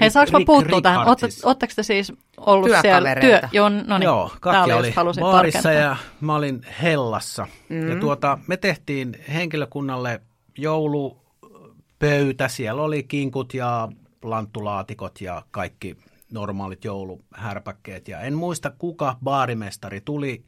[0.00, 1.06] Hei, saanko mä puuttua tähän?
[1.44, 3.14] Ootteko te siis ollut siellä?
[3.14, 3.48] Työkavereita.
[3.52, 4.06] Joo, no niin.
[4.06, 5.90] Joo, Katja oli halusin baarissa tarkentaa.
[5.90, 7.46] ja mä olin hellassa.
[7.68, 7.88] Mm.
[7.88, 10.20] Ja tuota, me tehtiin henkilökunnalle
[10.58, 13.88] joulupöytä, siellä oli kinkut ja
[14.22, 15.96] lanttulaatikot ja kaikki
[16.30, 18.08] normaalit jouluhärpäkkeet.
[18.08, 20.44] Ja en muista kuka baarimestari tuli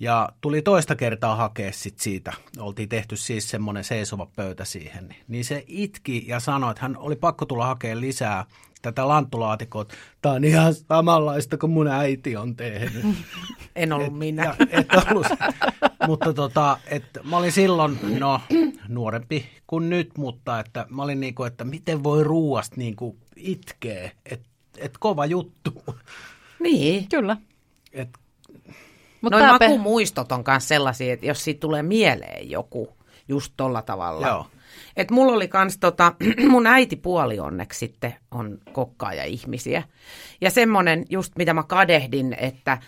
[0.00, 2.32] ja tuli toista kertaa hakea sit siitä.
[2.58, 5.16] Oltiin tehty siis semmoinen seisova pöytä siihen.
[5.28, 8.44] Niin se itki ja sanoi, että hän oli pakko tulla hakemaan lisää
[8.82, 9.92] tätä lanttulaatikot.
[10.22, 13.04] Tämä on ihan samanlaista kuin mun äiti on tehnyt.
[13.76, 14.44] En ollut minä.
[14.44, 15.26] Ja, et ollut.
[16.06, 18.40] mutta tota, et mä olin silloin, no
[18.88, 24.48] nuorempi kuin nyt, mutta että mä olin niinku, että miten voi ruuasta niinku itkeä, että
[24.78, 25.84] et kova juttu.
[26.60, 27.08] Niin.
[27.08, 27.36] Kyllä.
[27.92, 28.08] Et,
[29.26, 32.96] Mut Noin pe- makumuistot on myös sellaisia, että jos siitä tulee mieleen joku
[33.28, 34.26] just tolla tavalla.
[34.26, 34.46] Joo.
[34.96, 36.12] Et mulla oli kans tota,
[36.48, 39.82] mun äitipuoli onneksi sitten on kokkaaja ihmisiä.
[40.40, 42.78] Ja semmonen just mitä mä kadehdin, että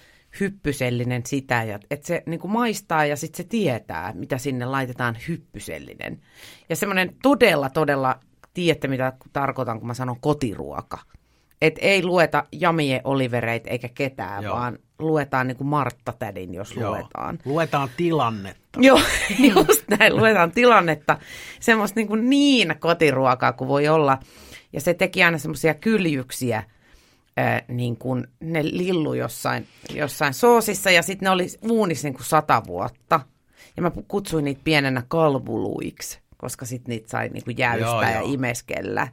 [0.40, 6.20] hyppysellinen sitä, ja että se niin maistaa ja sitten se tietää, mitä sinne laitetaan hyppysellinen.
[6.68, 8.20] Ja semmoinen todella, todella,
[8.54, 10.98] tiedätte mitä tarkoitan, kun mä sanon kotiruoka.
[11.62, 14.56] Et ei lueta jamie olivereita eikä ketään, Joo.
[14.56, 17.38] vaan luetaan niin kuin Martta Tädin, jos joo, luetaan.
[17.44, 18.80] luetaan tilannetta.
[18.86, 19.00] Joo,
[19.38, 20.16] just näin.
[20.16, 21.18] Luetaan tilannetta.
[21.60, 24.18] Semmoista niin, kuin niin kotiruokaa kuin voi olla.
[24.72, 26.62] Ja se teki aina semmoisia kyljyksiä,
[27.36, 32.24] ää, niin kuin ne lillu jossain, jossain soosissa ja sitten ne oli uunissa niin kuin
[32.24, 33.20] sata vuotta.
[33.76, 38.18] Ja mä kutsuin niitä pienenä kalvuluiksi, koska sitten niitä sai niin kuin jäystää Joo, ja
[38.18, 38.32] joo.
[38.32, 39.08] imeskellä.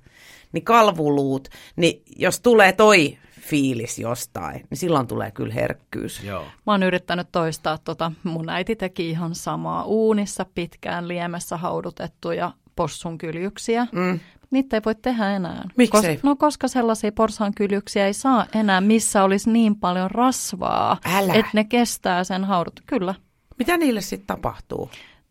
[0.52, 6.24] Niin kalvuluut, niin jos tulee toi fiilis jostain, niin silloin tulee kyllä herkkyys.
[6.24, 6.44] Joo.
[6.44, 8.12] Mä oon yrittänyt toistaa tota.
[8.24, 13.88] Mun äiti teki ihan samaa uunissa pitkään liemessä haudutettuja possun kyljyksiä.
[13.92, 14.20] Mm.
[14.52, 15.70] Niitä ei voi tehdä enää.
[15.78, 16.20] Miksei?
[16.24, 21.34] no koska sellaisia porsan kyljyksiä ei saa enää, missä olisi niin paljon rasvaa, Älä.
[21.34, 22.82] että ne kestää sen haudut.
[22.86, 23.16] Kyllä.
[23.60, 24.90] Mitä niille sitten tapahtuu?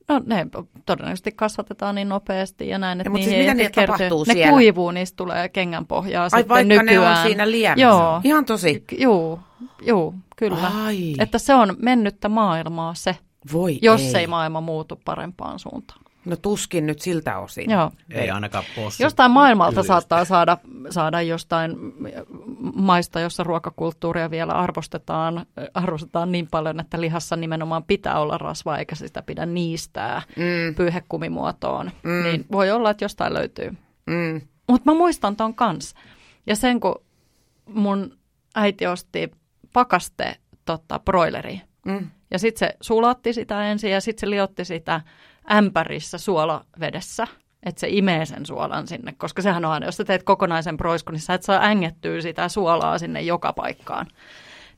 [0.09, 0.47] No ne
[0.87, 3.97] todennäköisesti kasvatetaan niin nopeasti ja näin, että Ja, mutta niihin siis mitä niille kertyä.
[3.97, 4.51] tapahtuu Ne siellä?
[4.53, 6.87] kuivuu, niistä tulee kengän pohjaa Ai sitten vaikka nykyään.
[7.15, 7.83] ne on siinä liemessä?
[7.83, 8.21] Joo.
[8.25, 8.85] Ihan tosi.
[8.99, 9.39] Juu,
[9.83, 10.71] juu, kyllä.
[10.85, 11.15] Ai.
[11.19, 13.17] Että se on mennyttä maailmaa se,
[13.53, 14.21] Voi jos ei.
[14.21, 16.01] ei maailma muutu parempaan suuntaan.
[16.25, 17.71] No tuskin nyt siltä osin.
[17.71, 17.91] Joo.
[18.11, 19.03] Ei ainakaan possu.
[19.03, 19.87] Jostain maailmalta Yliöstä.
[19.93, 20.59] saattaa saada,
[20.91, 21.77] saada jostain
[22.75, 28.95] maista, jossa ruokakulttuuria vielä arvostetaan, arvostetaan niin paljon, että lihassa nimenomaan pitää olla rasvaa eikä
[28.95, 31.91] sitä pidä niistää Mm, pyyhekumimuotoon.
[32.03, 32.23] Mm.
[32.23, 33.71] Niin voi olla, että jostain löytyy.
[34.07, 35.95] mm, Mutta mä muistan ton kans.
[36.47, 37.03] Ja sen, kun
[37.69, 38.19] mun
[38.55, 39.31] äiti osti
[39.73, 41.61] pakaste tota, broileriin.
[41.87, 42.11] mm.
[42.31, 45.01] Ja sitten se sulatti sitä ensin ja sitten se liotti sitä
[45.53, 47.27] ämpärissä suolavedessä,
[47.63, 51.13] että se imee sen suolan sinne, koska sehän on aina, jos sä teet kokonaisen proiskun,
[51.13, 54.07] niin sä et saa ängettyä sitä suolaa sinne joka paikkaan.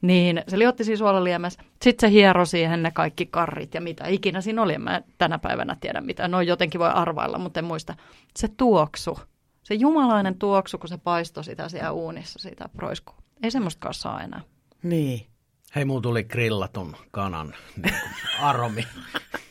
[0.02, 4.40] Niin se liotti siinä suolaliemessä, sitten se hiero siihen ne kaikki karrit ja mitä ikinä
[4.40, 4.74] siinä oli.
[4.74, 7.94] En Mä tänä päivänä tiedä mitä, no jotenkin voi arvailla, mutta en muista.
[8.36, 9.18] Se tuoksu,
[9.62, 13.16] se jumalainen tuoksu, kun se paistoi sitä siellä uunissa, sitä proiskua.
[13.42, 14.40] Ei semmoista saa enää.
[14.82, 15.26] Niin.
[15.74, 17.94] Hei, mulla tuli grillatun kanan niin
[18.40, 18.86] aromi.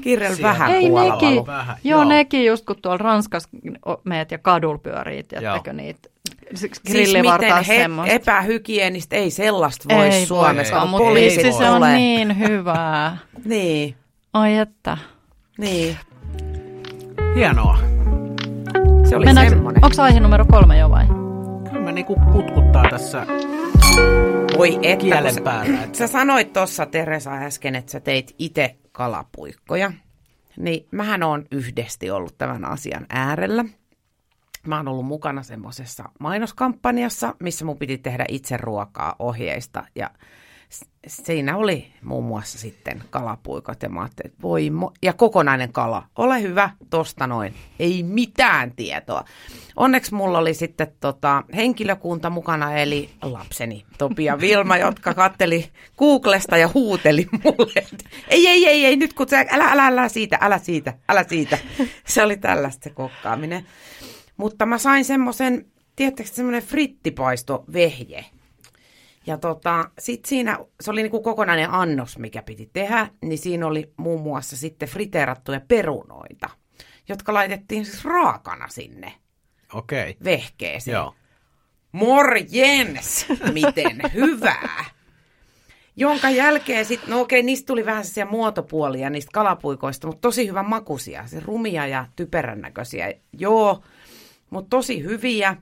[0.00, 0.52] Kirjel Siellä.
[0.52, 2.08] vähän Ei nekin, Vähän, joo, joo.
[2.08, 3.48] nekin just kun tuolla Ranskassa
[4.04, 5.76] meet ja kadulla pyörii, tiedättekö Joo.
[5.76, 6.08] niitä
[6.54, 11.70] Siis grillivartaa miten he, epähygienistä ei sellaista voi ei Suomessa, kun mutta poliisit vitsi, se
[11.70, 13.16] on niin hyvää.
[13.44, 13.94] Niin,
[14.32, 14.98] Ai että.
[15.58, 15.96] niin.
[17.34, 17.78] Hienoa.
[19.08, 19.84] Se oli Mennäänkö, semmoinen.
[19.84, 21.06] onko aihe numero kolme jo vai?
[21.68, 23.26] Kyllä me niinku kutkuttaa tässä
[24.58, 25.82] Voi että, kielen päällä.
[25.84, 29.92] Että Sä sanoit tuossa Teresa äsken, että sä teit itse kalapuikkoja.
[30.56, 33.64] Niin mähän on yhdesti ollut tämän asian äärellä.
[34.66, 39.84] Mä oon ollut mukana semmoisessa mainoskampanjassa, missä mun piti tehdä itse ruokaa ohjeista.
[39.94, 40.10] Ja
[41.06, 46.06] siinä oli muun muassa sitten kalapuikot ja mä ajattelin, että voi mo- ja kokonainen kala.
[46.16, 47.54] Ole hyvä, tosta noin.
[47.78, 49.24] Ei mitään tietoa.
[49.76, 56.56] Onneksi mulla oli sitten tota, henkilökunta mukana, eli lapseni Topi ja Vilma, jotka katteli Googlesta
[56.56, 60.38] ja huuteli mulle, että ei, ei, ei, ei, nyt kun sä, älä, älä, älä siitä,
[60.40, 61.58] älä siitä, älä siitä.
[62.06, 63.66] Se oli tällaista se kokkaaminen.
[64.36, 68.24] Mutta mä sain semmoisen, tiedättekö, semmoinen frittipaisto vehje.
[69.26, 73.92] Ja tota, sit siinä, se oli niinku kokonainen annos, mikä piti tehdä, niin siinä oli
[73.96, 76.50] muun muassa sitten friteerattuja perunoita,
[77.08, 79.12] jotka laitettiin siis raakana sinne
[79.74, 80.94] Okei, vehkeeseen.
[80.94, 81.14] joo.
[81.92, 84.84] Morjens, miten hyvää.
[85.96, 90.68] Jonka jälkeen sitten, no okei, niistä tuli vähän sellaisia muotopuolia niistä kalapuikoista, mutta tosi hyvän
[90.68, 93.14] makuisia, se rumia ja typerän näköisiä.
[93.32, 93.82] Joo,
[94.50, 95.56] mutta tosi hyviä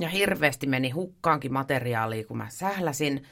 [0.00, 3.22] ja hirveästi meni hukkaankin materiaalia, kun mä sähläsin.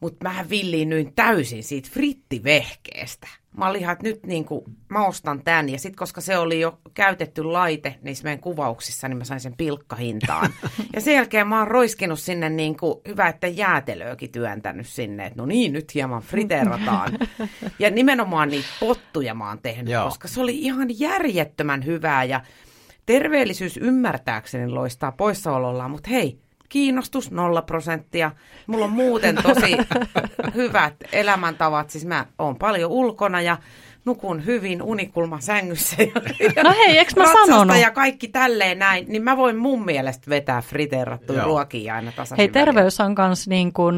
[0.00, 3.28] Mutta mä villiinnyin täysin siitä frittivehkeestä.
[3.56, 5.68] Mä olin ihan, että nyt niin kuin, mä ostan tämän.
[5.68, 9.56] Ja sitten koska se oli jo käytetty laite niissä meidän kuvauksissa, niin mä sain sen
[9.56, 10.50] pilkkahintaan.
[10.94, 15.26] ja sen jälkeen mä oon roiskinut sinne niin kuin, hyvä, että jäätelöäkin työntänyt sinne.
[15.26, 17.12] Että no niin, nyt hieman friteerataan.
[17.78, 20.04] ja nimenomaan niitä pottuja mä oon tehnyt, Joo.
[20.04, 22.24] koska se oli ihan järjettömän hyvää.
[22.24, 22.40] Ja
[23.06, 26.38] terveellisyys ymmärtääkseni loistaa poissaolollaan, mutta hei,
[26.68, 28.30] kiinnostus nolla prosenttia.
[28.66, 29.76] Mulla on muuten tosi
[30.54, 33.56] hyvät elämäntavat, siis mä oon paljon ulkona ja
[34.04, 35.96] nukun hyvin unikulma sängyssä.
[36.02, 37.76] Ja, No hei, eikö mä sanonut?
[37.76, 42.48] ja kaikki tälleen näin, niin mä voin mun mielestä vetää friteerattuja ruokia aina tasaisin Hei,
[42.48, 43.94] terveys on myös niin kuin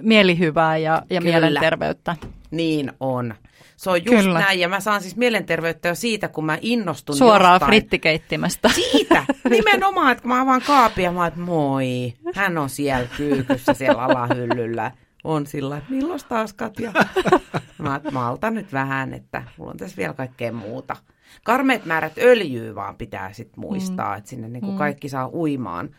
[0.00, 1.40] mielihyvää ja, ja Kyllä.
[1.40, 2.16] mielenterveyttä.
[2.50, 3.34] Niin on.
[3.82, 4.38] Se on just Kyllä.
[4.38, 7.70] näin, ja mä saan siis mielenterveyttä jo siitä, kun mä innostun Suoraan jostain.
[7.70, 8.68] frittikeittimestä.
[8.68, 14.02] Siitä, nimenomaan, että kun mä avaan kaapia, mä että moi, hän on siellä kyykyssä siellä
[14.02, 14.90] alahyllyllä.
[15.24, 16.92] On sillä, että milloin taas Katja?
[17.78, 20.96] Mä, että malta nyt vähän, että mulla on tässä vielä kaikkea muuta.
[21.44, 24.18] Karmeet määrät öljyä vaan pitää sitten muistaa, mm.
[24.18, 25.90] että sinne niin kuin kaikki saa uimaan.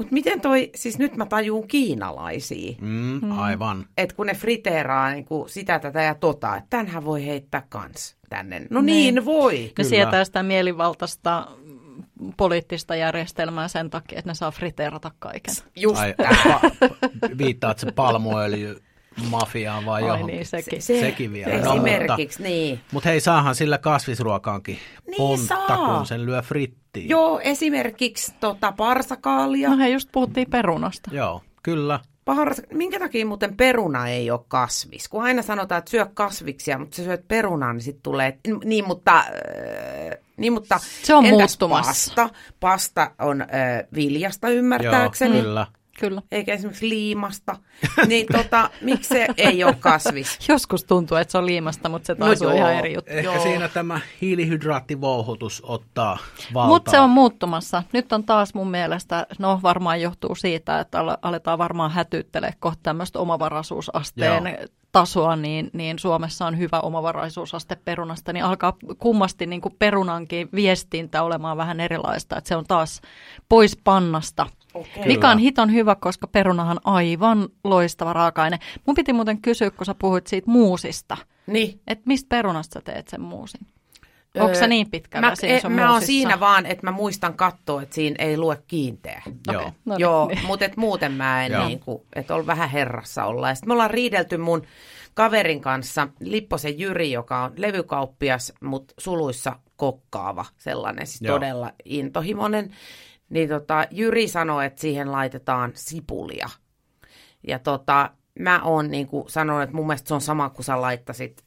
[0.00, 3.86] Mutta miten toi, siis nyt mä tajuun kiinalaisia, Mm, aivan.
[3.96, 8.16] että kun ne friteeraa niin kuin sitä, tätä ja tota, että tänhän voi heittää kans
[8.28, 8.66] tänne.
[8.70, 9.24] No niin, Niin.
[9.24, 9.58] voi.
[9.58, 9.88] Ne Kyllä.
[9.88, 15.54] sietää sitä mielivaltaista mm, poliittista järjestelmää sen takia, että ne saa friteerata kaiken.
[15.76, 16.36] Just Ai, tää.
[16.44, 16.60] pa,
[17.38, 18.82] viittaat se palmuöljy
[19.24, 20.26] mafiaan vai Ai johon?
[20.26, 20.82] niin, sekin.
[20.82, 21.52] Se, Sekin vielä.
[21.58, 22.80] Se No, esimerkiksi, niin.
[22.92, 25.96] Mutta hei, saahan sillä kasvisruokaankin Niin pontta, saa.
[25.96, 27.08] kun sen lyö frittiin.
[27.08, 29.70] Joo, esimerkiksi tota, parsakaalia.
[29.70, 31.10] No hei, just puhuttiin perunasta.
[31.14, 32.00] Joo, kyllä.
[32.24, 32.62] Pars...
[32.72, 35.08] Minkä takia muuten peruna ei ole kasvis?
[35.08, 38.38] Kun aina sanotaan, että syö kasviksia, mutta sä syöt perunaa, niin sitten tulee...
[38.64, 39.18] Niin, mutta...
[39.18, 42.12] Äh, niin, mutta Se on muuttumassa.
[42.14, 42.30] Pasta?
[42.60, 43.48] Pasta on äh,
[43.94, 45.40] viljasta Joo, ymmärtääkseni.
[45.40, 45.66] kyllä.
[46.00, 46.22] Kyllä.
[46.32, 47.56] eikä esimerkiksi liimasta,
[48.08, 50.38] niin tota, miksi se ei ole kasvis?
[50.48, 52.66] Joskus tuntuu, että se on liimasta, mutta se taas No on joo.
[52.66, 53.10] ihan eri juttu.
[53.12, 53.42] Ehkä Joo.
[53.42, 56.18] siinä tämä hiilihydraattivouhotus ottaa
[56.54, 56.68] valtaa.
[56.68, 57.82] Mutta se on muuttumassa.
[57.92, 62.80] Nyt on taas mun mielestä, no varmaan johtuu siitä, että ale- aletaan varmaan hätyttelee kohta
[62.82, 64.66] tämmöistä omavaraisuusasteen Joo.
[64.92, 71.22] tasoa, niin, niin Suomessa on hyvä omavaraisuusaste perunasta, niin alkaa kummasti niin kuin perunankin viestintä
[71.22, 73.00] olemaan vähän erilaista, että se on taas
[73.48, 74.46] pois pannasta.
[74.74, 75.06] Okei.
[75.06, 78.58] Mikä on hiton hyvä, koska perunahan aivan loistava raaka-aine.
[78.86, 81.80] Mun piti muuten kysyä, kun sä puhuit siitä muusista, Niin.
[81.86, 83.60] että mistä perunasta sä teet sen muusin?
[84.36, 86.90] Onko se Öö, niin pitkällä Mä, siinä e, sun mä oon siinä vaan, että mä
[86.90, 89.22] muistan katsoa, että siinä ei lue kiinteä.
[89.52, 89.60] Joo.
[89.60, 90.46] Okei, no niin, Joo, niin.
[90.46, 93.48] mutta et muuten mä en niin kuin, että on vähän herrassa olla.
[93.48, 94.62] Ja sit me ollaan riidelty mun
[95.14, 101.34] kaverin kanssa, Lipposen Jyri, joka on levykauppias, mutta suluissa kokkaava sellainen, siis Joo.
[101.34, 102.70] todella intohimoinen.
[103.30, 106.48] Niin tota, Jyri sanoi, että siihen laitetaan sipulia.
[107.48, 110.80] Ja tota, mä oon niin kuin sanonut, että mun mielestä se on sama kuin sä
[110.80, 111.44] laittasit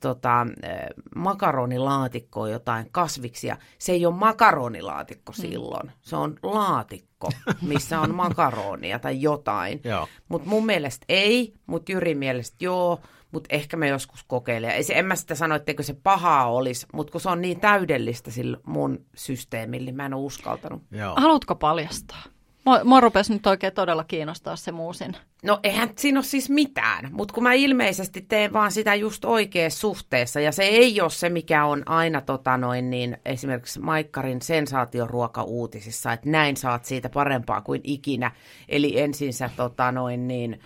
[0.00, 0.70] tota, eh,
[1.16, 3.56] makaronilaatikkoon jotain kasviksia.
[3.78, 5.92] Se ei ole makaronilaatikko silloin.
[6.00, 7.30] Se on laatikko,
[7.62, 9.80] missä on makaronia tai jotain.
[10.28, 13.00] Mutta mun mielestä ei, mutta Jyrin mielestä joo,
[13.32, 14.70] mutta ehkä me joskus kokeilen.
[14.70, 17.60] Ei se, en mä sitä sano, etteikö se pahaa olisi, mutta kun se on niin
[17.60, 20.82] täydellistä sillä mun systeemillä, niin mä en ole uskaltanut.
[20.90, 21.14] Joo.
[21.16, 22.22] Haluatko paljastaa?
[22.64, 25.16] Mua, mua rupesi nyt oikein todella kiinnostaa se muusin.
[25.42, 29.80] No eihän siinä ole siis mitään, mutta kun mä ilmeisesti teen vaan sitä just oikeassa
[29.80, 36.12] suhteessa, ja se ei ole se, mikä on aina tota noin, niin esimerkiksi Maikkarin sensaatioruoka-uutisissa,
[36.12, 38.32] että näin saat siitä parempaa kuin ikinä.
[38.68, 40.60] Eli ensin sä tota noin niin,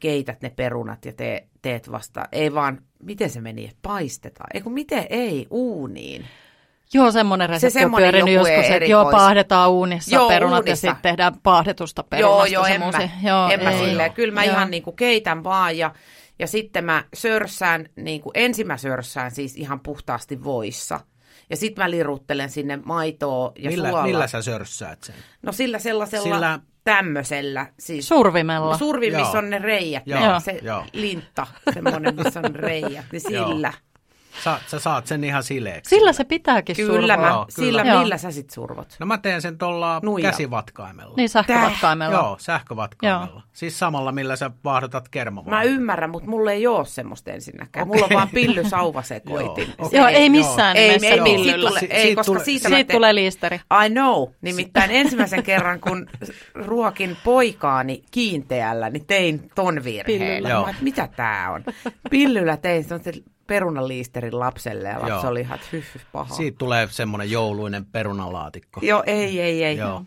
[0.00, 4.60] keität ne perunat ja te, teet vasta, ei vaan, miten se meni, että paistetaan, ei
[4.60, 6.24] kun miten ei, uuniin.
[6.94, 10.86] Joo, semmoinen resepti on semmoinen pyörinyt joskus, että joo, paahdetaan uunissa Joo, perunat uunissa.
[10.86, 13.78] ja sitten tehdään paahdetusta Joo, perunasta joo, se en mä, Joo, en mä ei.
[13.88, 14.12] silleen.
[14.12, 14.54] Kyllä mä Joo.
[14.54, 15.94] ihan niin kuin keitän vaan ja,
[16.38, 21.00] ja sitten mä sörssään, niin kuin ensin mä sörssään siis ihan puhtaasti voissa.
[21.50, 24.06] Ja sitten mä liruttelen sinne maitoa ja Millä, suolaa.
[24.06, 25.14] millä sä sörssäät sen?
[25.42, 26.60] No sillä sellaisella Sillä- sillä...
[26.96, 27.66] tämmöisellä.
[27.78, 28.78] Siis Survimella.
[28.78, 29.38] Survi, missä Joo.
[29.38, 30.02] on ne reijät.
[30.06, 30.84] Joo, Joo, se joo.
[30.92, 33.04] lintta, semmoinen, missä on reijät.
[33.12, 33.48] Niin Joo.
[34.44, 34.58] Sillä.
[34.58, 35.88] Sä, sä saat sen ihan sileeksi.
[35.90, 37.16] Sillä se pitääkin Kyllä, survoa.
[37.16, 37.66] mä, Joo, kyllä.
[37.68, 38.00] sillä Joo.
[38.00, 38.96] millä sä sit survot?
[38.98, 41.14] No mä teen sen tuolla käsivatkaimella.
[41.16, 42.14] Niin sähkövatkaimella.
[42.16, 43.42] Joo, sähkövatkaimella.
[43.52, 45.58] Siis samalla, millä sä vaahdotat kermavaahtoa.
[45.58, 47.86] Mä ymmärrän, mutta mulla ei ole semmoista ensinnäkään.
[47.88, 49.68] Mulla on vaan pillysauvasekoitin.
[49.78, 51.52] Joo, Se Joo, ei- missään Ei, nimessä ei, pillyllä.
[51.52, 53.56] siitä tule, Si- ei koska tule- siitä, Siitä tulee liisteri.
[53.86, 54.28] I know.
[54.40, 56.06] Nimittäin ensimmäisen kerran, kun
[56.54, 59.84] ruokin poikaani kiinteällä, niin tein ton
[60.48, 60.68] Joo.
[60.68, 61.64] että mitä tää on?
[62.10, 63.00] Pillyllä tein sen
[63.48, 65.28] perunaliisterin lapselle ja lapsi Joo.
[65.30, 66.34] oli ihan hyh, hyh, paha.
[66.34, 68.80] Siitä tulee semmoinen jouluinen perunalaatikko.
[68.84, 69.76] Joo, ei, ei, ei.
[69.76, 70.02] Joo.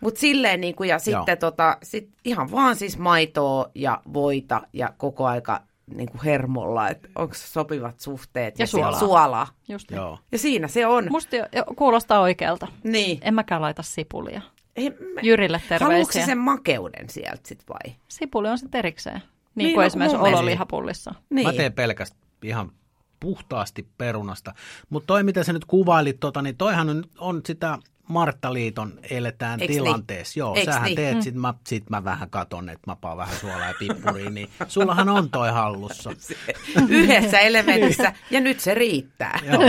[0.00, 1.50] Mutta silleen niin kuin, ja sitten Joo.
[1.50, 5.62] tota, sit ihan vaan siis maitoa ja voita ja koko aika
[5.94, 8.58] niin kuin hermolla, että onko sopivat suhteet.
[8.58, 9.00] Ja siellä suolaa.
[9.00, 9.46] suolaa.
[9.68, 9.96] Just niin.
[9.96, 10.18] Joo.
[10.32, 11.06] Ja siinä se on.
[11.10, 11.36] Musta
[11.76, 12.66] kuulostaa oikealta.
[12.84, 13.18] Niin.
[13.22, 14.40] En mäkään laita sipulia.
[14.76, 16.22] Ei, mä- Jyrille Haluatko terveisiä.
[16.22, 17.94] se sen makeuden sieltä sit vai?
[18.08, 19.16] Sipuli on sitten erikseen.
[19.54, 21.14] Niin, Niin, kuin no, esimerkiksi ololihapullissa.
[21.30, 21.46] Niin.
[21.46, 22.72] Mä teen pelkästään ihan
[23.20, 24.54] puhtaasti perunasta.
[24.90, 29.70] Mutta toi, mitä sä nyt kuvailit, tota, niin toihan on, on sitä Marttaliiton eletään Eiks
[29.70, 29.82] niin?
[29.82, 30.38] tilanteessa.
[30.38, 30.96] Joo, Eiks sähän niin?
[30.96, 34.48] teet, sit mä, sit mä vähän katon, että mä paan vähän suolaa ja pippuriin, niin
[34.68, 36.10] sullahan on toi hallussa.
[36.88, 39.40] Yhdessä elementissä, ja nyt se riittää.
[39.44, 39.62] Joo,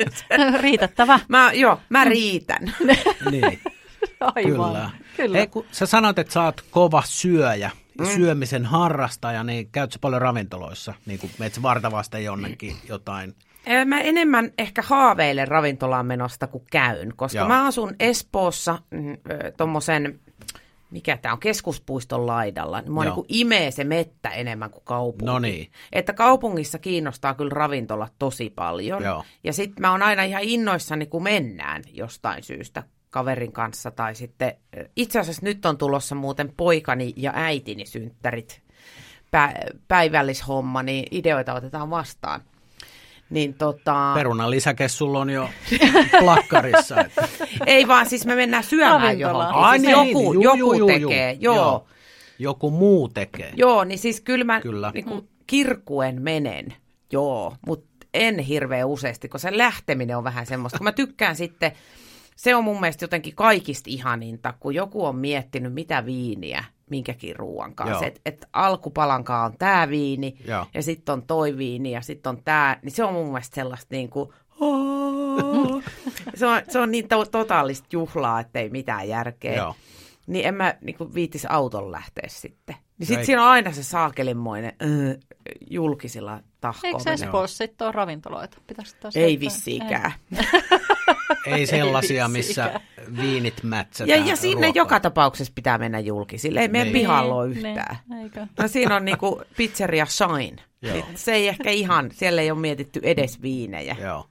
[0.62, 1.20] Riitettävä.
[1.28, 2.74] Mä, joo, mä riitän.
[3.30, 3.60] niin,
[4.20, 4.42] Aivan.
[4.44, 4.90] kyllä.
[5.16, 5.36] Kyllä.
[5.36, 8.06] Hei, kun sä sanoit, että sä oot kova syöjä, mm.
[8.06, 13.34] syömisen harrastaja, niin käyt sä paljon ravintoloissa, niin kuin meet sä vartavasta jonnekin jotain.
[13.70, 17.48] Ö, Mä enemmän ehkä haaveilen ravintolaan menosta kuin käyn, koska Joo.
[17.48, 18.78] mä asun Espoossa
[19.56, 20.20] tuommoisen,
[20.90, 22.82] mikä tämä on, keskuspuiston laidalla.
[22.88, 25.24] Mua niin imee se mettä enemmän kuin kaupunki.
[25.24, 25.70] No niin.
[25.92, 29.02] Että kaupungissa kiinnostaa kyllä ravintolat tosi paljon.
[29.02, 29.24] Joo.
[29.44, 33.90] Ja sitten mä oon aina ihan innoissani, kun mennään jostain syystä kaverin kanssa.
[33.90, 34.52] Tai sitten,
[34.96, 38.62] itse asiassa nyt on tulossa muuten poikani ja äitini synttärit
[39.36, 42.40] pä- päivällishomma, niin ideoita otetaan vastaan.
[43.30, 44.12] Niin tota...
[44.14, 45.48] Perunan lisäke sulla on jo
[46.20, 47.00] plakkarissa.
[47.00, 47.28] Että.
[47.66, 49.54] Ei vaan, siis me mennään syömään johonkin.
[49.54, 51.42] Ai siis niin, joku, juu, joku juu, tekee, juu.
[51.42, 51.56] Joo.
[51.56, 51.86] joo.
[52.38, 53.52] Joku muu tekee.
[53.56, 54.90] Joo, niin siis kyllä mä Kyllä.
[54.94, 56.74] Niin kuin kirkuen menen,
[57.12, 60.78] joo, mutta en hirveän useasti, kun se lähteminen on vähän semmoista.
[60.78, 61.72] Kun mä tykkään sitten,
[62.38, 67.74] se on mun mielestä jotenkin kaikista ihaninta, kun joku on miettinyt, mitä viiniä minkäkin ruoan
[67.74, 68.06] kanssa.
[68.06, 70.66] Että et alkupalankaa on tämä viini, Joo.
[70.74, 73.94] ja sitten on toi viini, ja sitten on tämä, niin se on mun mielestä sellaista
[73.94, 74.28] niin kuin,
[76.34, 79.54] se on, se on niin to- totaalista juhlaa, että ei mitään järkeä.
[79.54, 79.74] Joo.
[80.26, 82.76] niin en mä niin kuin, viitis auton lähteä sitten.
[82.98, 85.16] Niin sitten siinä on aina se saakelinmoinen öö,
[85.70, 86.90] julkisilla tahkoa.
[86.90, 88.58] Eikö Espoossa sitten ole ravintoloita?
[88.66, 89.40] Pitäisikö taas Ei löytää?
[89.40, 90.12] vissiikään.
[90.36, 90.78] Ei
[91.70, 92.80] sellaisia, missä
[93.16, 94.26] viinit Ja, mätsätään.
[94.26, 94.80] ja sinne ruokaa.
[94.80, 96.60] joka tapauksessa pitää mennä julkisille.
[96.60, 97.00] Ei meidän Niin.
[97.00, 97.96] pihalla ole Niin, yhtään.
[98.08, 98.46] niin, eikö?
[98.58, 100.56] No siinä on niinku pizzeria Shine.
[100.82, 100.94] Joo.
[100.94, 103.96] Niin Se ei ehkä ihan, siellä ei ole mietitty edes viinejä.
[104.00, 104.26] Joo.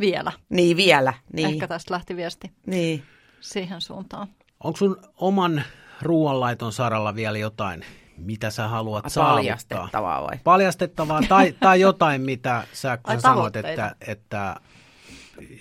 [0.00, 0.32] Vielä.
[0.48, 1.12] Niin vielä.
[1.32, 1.48] Niin.
[1.48, 3.02] Ehkä tästä lähti viesti niin.
[3.40, 4.28] siihen suuntaan.
[4.64, 5.62] Onko sun oman
[6.02, 7.84] ruoanlaiton saralla vielä jotain,
[8.16, 9.36] mitä sä haluat saavuttaa?
[9.36, 10.38] Paljastettavaa vai?
[10.44, 13.68] Paljastettavaa tai, tai jotain, mitä sä, kun Ai, sä tavoitteita.
[13.68, 14.56] että, että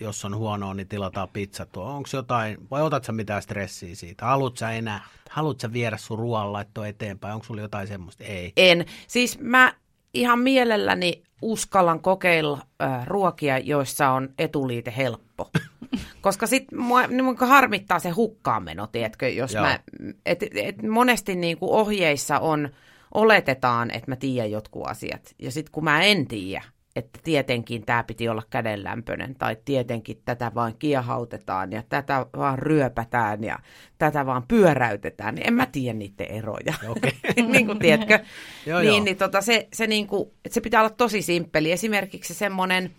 [0.02, 1.68] jos on huonoa, niin tilataan pizza.
[1.76, 4.26] Onko jotain, vai otat sä mitään stressiä siitä?
[4.26, 7.34] Haluat sä enää, haluat sä viedä sun ruoanlaitto eteenpäin?
[7.34, 8.24] Onko sulla jotain semmoista?
[8.24, 8.54] Ei.
[8.58, 8.86] En.
[9.08, 9.74] Siis mä
[10.14, 15.50] ihan mielelläni uskallan kokeilla äh, ruokia, joissa on etuliite helppo.
[16.22, 19.64] Koska sitten mua, niin mua harmittaa se hukkaanmeno, tiedätkö, jos Joo.
[19.64, 19.80] mä,
[20.26, 22.70] et, et monesti niin kuin ohjeissa on,
[23.14, 25.36] oletetaan, että mä tiedän jotkut asiat.
[25.40, 26.64] Ja sitten kun mä en tiedä,
[26.98, 33.44] että tietenkin tämä piti olla kädenlämpöinen, tai tietenkin tätä vaan kiehautetaan, ja tätä vaan ryöpätään,
[33.44, 33.60] ja
[33.98, 36.74] tätä vaan pyöräytetään, niin en mä tiedä niiden eroja.
[37.52, 38.20] Niin kuin, tiedätkö?
[38.66, 39.04] Joo, niin, joo.
[39.04, 41.72] niin tota, se, se, niin kuin, että se pitää olla tosi simppeli.
[41.72, 42.92] Esimerkiksi semmoinen,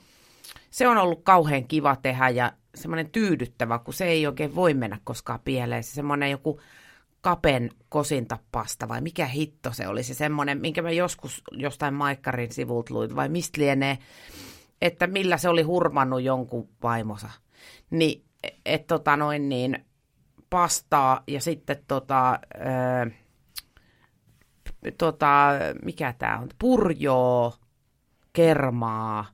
[0.71, 4.99] se on ollut kauhean kiva tehdä ja semmoinen tyydyttävä, kun se ei oikein voi mennä
[5.05, 5.85] koskaan pieleen.
[5.85, 6.61] Se semmoinen joku
[7.21, 12.95] kapen kosintapasta vai mikä hitto se oli se semmoinen, minkä mä joskus jostain Maikkarin sivulta
[12.95, 13.99] luin, vai mistä lienee,
[14.83, 17.31] että millä se oli hurmannut jonkun vaimosa.
[17.91, 18.25] Niin,
[18.67, 19.85] et tota noin niin,
[20.51, 23.11] pastaa ja sitten tota, öö,
[24.99, 25.49] tota,
[25.85, 27.55] mikä tämä on, purjoo,
[28.33, 29.27] kermaa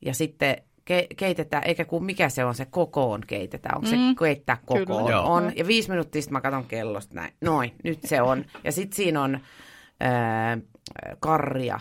[0.00, 4.16] ja sitten ke- keitetään, eikä kun mikä se on, se kokoon keitetään, onko se Mm,
[4.16, 4.86] keittää kyllä.
[4.86, 5.10] kokoon?
[5.12, 5.32] Joo.
[5.32, 8.44] On, ja viisi minuuttia sitten mä katson kellosta näin, noin, nyt se on.
[8.64, 9.40] Ja sitten siinä on
[10.00, 10.58] ää,
[11.20, 11.80] karria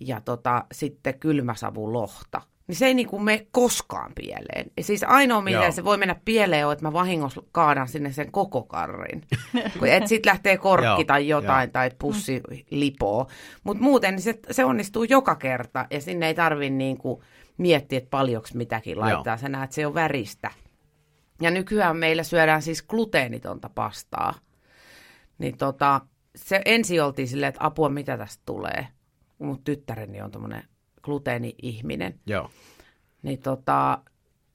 [0.00, 2.40] ja tota, sitten kylmäsavulohta.
[2.66, 4.70] Niin se ei niinku mene koskaan pieleen.
[4.76, 5.72] Ja siis ainoa, millä Joo.
[5.72, 9.22] se voi mennä pieleen, on, että mä vahingossa kaadan sinne sen koko karrin.
[9.86, 11.72] Että sitten lähtee korkki tai jotain joo.
[11.72, 12.40] tai pussi
[12.70, 13.26] lipoo.
[13.64, 17.22] Mutta muuten niin se, se onnistuu joka kerta ja sinne ei tarvi niinku
[17.60, 19.34] miettiä, että paljonko mitäkin laittaa.
[19.34, 19.38] Joo.
[19.38, 20.50] Sä näet, että se on väristä.
[21.40, 24.34] Ja nykyään meillä syödään siis gluteenitonta pastaa.
[25.38, 26.00] Niin tota,
[26.36, 28.88] se ensin oltiin silleen, että apua, mitä tästä tulee.
[29.38, 30.62] Mun tyttäreni on tommonen
[31.02, 32.20] gluteeni-ihminen.
[32.26, 32.50] Joo.
[33.22, 33.98] Niin tota,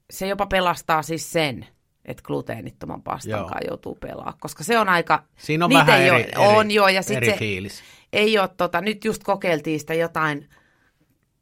[0.10, 1.68] se jopa pelastaa siis sen,
[2.06, 3.52] että gluteenittoman pastan Joo.
[3.68, 5.24] joutuu pelaa, koska se on aika...
[5.38, 7.82] Siinä on vähän ei eri, ole, eri, on joo, ja sit eri se fiilis.
[8.14, 10.50] ei ole, tota, nyt just kokeiltiin sitä jotain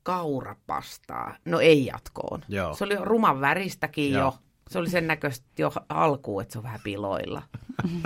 [0.04, 1.36] kaurapastaa.
[1.46, 2.42] No ei jatkoon.
[2.50, 2.74] Joo.
[2.74, 4.24] Se oli ruman väristäkin Joo.
[4.24, 4.34] jo.
[4.70, 7.42] Se oli sen näköistä jo alkuun, että se on vähän piloilla.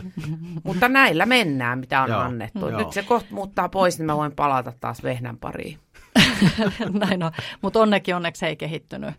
[0.63, 2.19] Mutta näillä mennään, mitä on Joo.
[2.19, 2.69] annettu.
[2.69, 2.79] Joo.
[2.79, 5.79] Nyt se kohta muuttaa pois, niin mä voin palata taas vehnän pariin.
[6.99, 7.31] Näin on.
[7.61, 9.15] Mutta onneksi onneksi ei kehittynyt.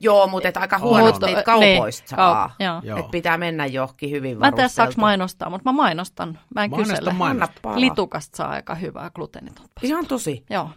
[0.00, 2.54] Joo, mutta et aika huonosti niitä niin, kaupoista saa.
[2.58, 2.98] kaup-.
[2.98, 6.38] Et pitää mennä johonkin hyvin Mä en tiedä, saaks mainostaa, mutta mä mainostan.
[6.54, 7.12] Mä en Mainosta, kysele.
[7.12, 7.44] mainosta.
[7.44, 7.80] Anna palaa.
[7.80, 9.80] Litukasta saa aika hyvää gluteenitonta.
[9.82, 10.44] Ihan tosi.
[10.50, 10.70] Joo.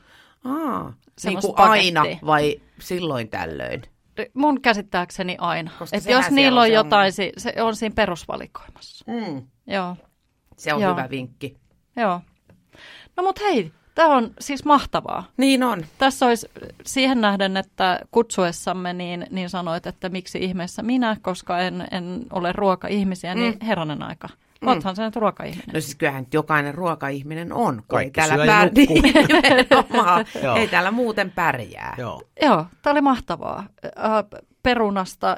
[0.46, 0.94] Aa,
[1.26, 2.26] niin kuin aina pakettia.
[2.28, 3.82] vai silloin tällöin?
[4.34, 5.72] Mun käsittääkseni aina.
[5.80, 9.06] Koska Et jos niillä on on se jotain, si- se on siinä perusvalikoimassa.
[9.08, 9.44] Mm.
[9.68, 9.96] Joo,
[10.58, 10.92] Se on Joo.
[10.92, 11.58] hyvä vinkki.
[11.96, 12.22] joo.
[13.18, 15.24] No mut hei, tämä on siis mahtavaa.
[15.38, 15.86] Niin on.
[15.98, 16.48] Tässä olisi
[16.86, 22.52] siihen nähden, että kutsuessamme niin, niin sanoit, että miksi ihmeessä minä, koska en, en ole
[22.52, 23.66] ruoka-ihmisiä, niin Mm.
[23.66, 24.02] herranen
[24.66, 25.74] Oothan sä nyt ruoka-ihminen.
[25.74, 28.70] No siis kyllähän nyt jokainen ruoka-ihminen on, kun ei Kaikki täällä, pär...
[30.60, 31.96] ei täällä muuten pärjää.
[31.98, 32.22] Joo.
[32.42, 33.60] Joo, tämä oli mahtavaa.
[33.86, 35.38] Äh, perunasta,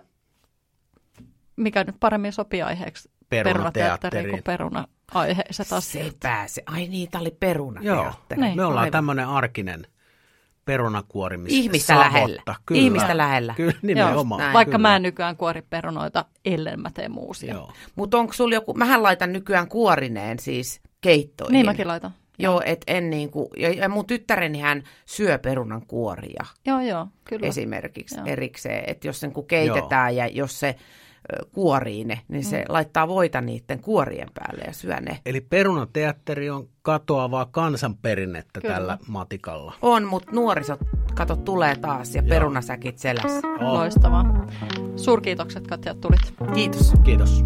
[1.55, 6.05] mikä nyt paremmin sopii aiheeksi, perunateatteriin kuin peruna-aiheiset asiat.
[6.05, 6.63] Se pääse.
[6.65, 7.81] Ai niin, tää oli peruna.
[7.83, 8.13] Joo.
[8.35, 8.55] Niin.
[8.55, 9.87] Me ollaan tämmöinen arkinen
[10.65, 11.53] perunakuorimis.
[11.53, 12.13] Ihmistä savotta.
[12.13, 12.55] lähellä.
[12.65, 12.81] Kyllä.
[12.81, 13.53] Ihmistä lähellä.
[13.57, 14.41] Kyllä, nimenomaan.
[14.41, 14.53] näin.
[14.53, 14.87] Vaikka Kyllä.
[14.87, 17.53] mä en nykyään kuori perunoita, ellen mä teen muusia.
[17.53, 17.71] Joo.
[17.95, 21.53] Mutta onko sulla joku, mähän laitan nykyään kuorineen siis keittoihin.
[21.53, 22.11] Niin mäkin laitan.
[22.39, 27.47] Joo, et en niinku, ja, ja mun tyttäreni hän syö perunan kuoria Joo, joo, kyllä.
[27.47, 28.25] esimerkiksi Joo.
[28.25, 30.75] erikseen, että jos sen kun keitetään ja jos se
[31.33, 35.19] ö, kuorii ne, niin se laittaa voita niiden kuorien päälle ja syö ne.
[35.25, 38.75] Eli perunateatteri on katoavaa kansanperinnettä Kyllä.
[38.75, 39.73] tällä matikalla.
[39.81, 40.79] On, mutta nuorisot,
[41.15, 42.29] kato, tulee taas ja Joo.
[42.29, 43.47] perunasäkit selässä.
[43.47, 43.73] Oh.
[43.73, 44.47] Loistavaa.
[44.95, 46.53] Suurkiitokset Katja, että tulit.
[46.53, 46.93] Kiitos.
[47.03, 47.45] Kiitos.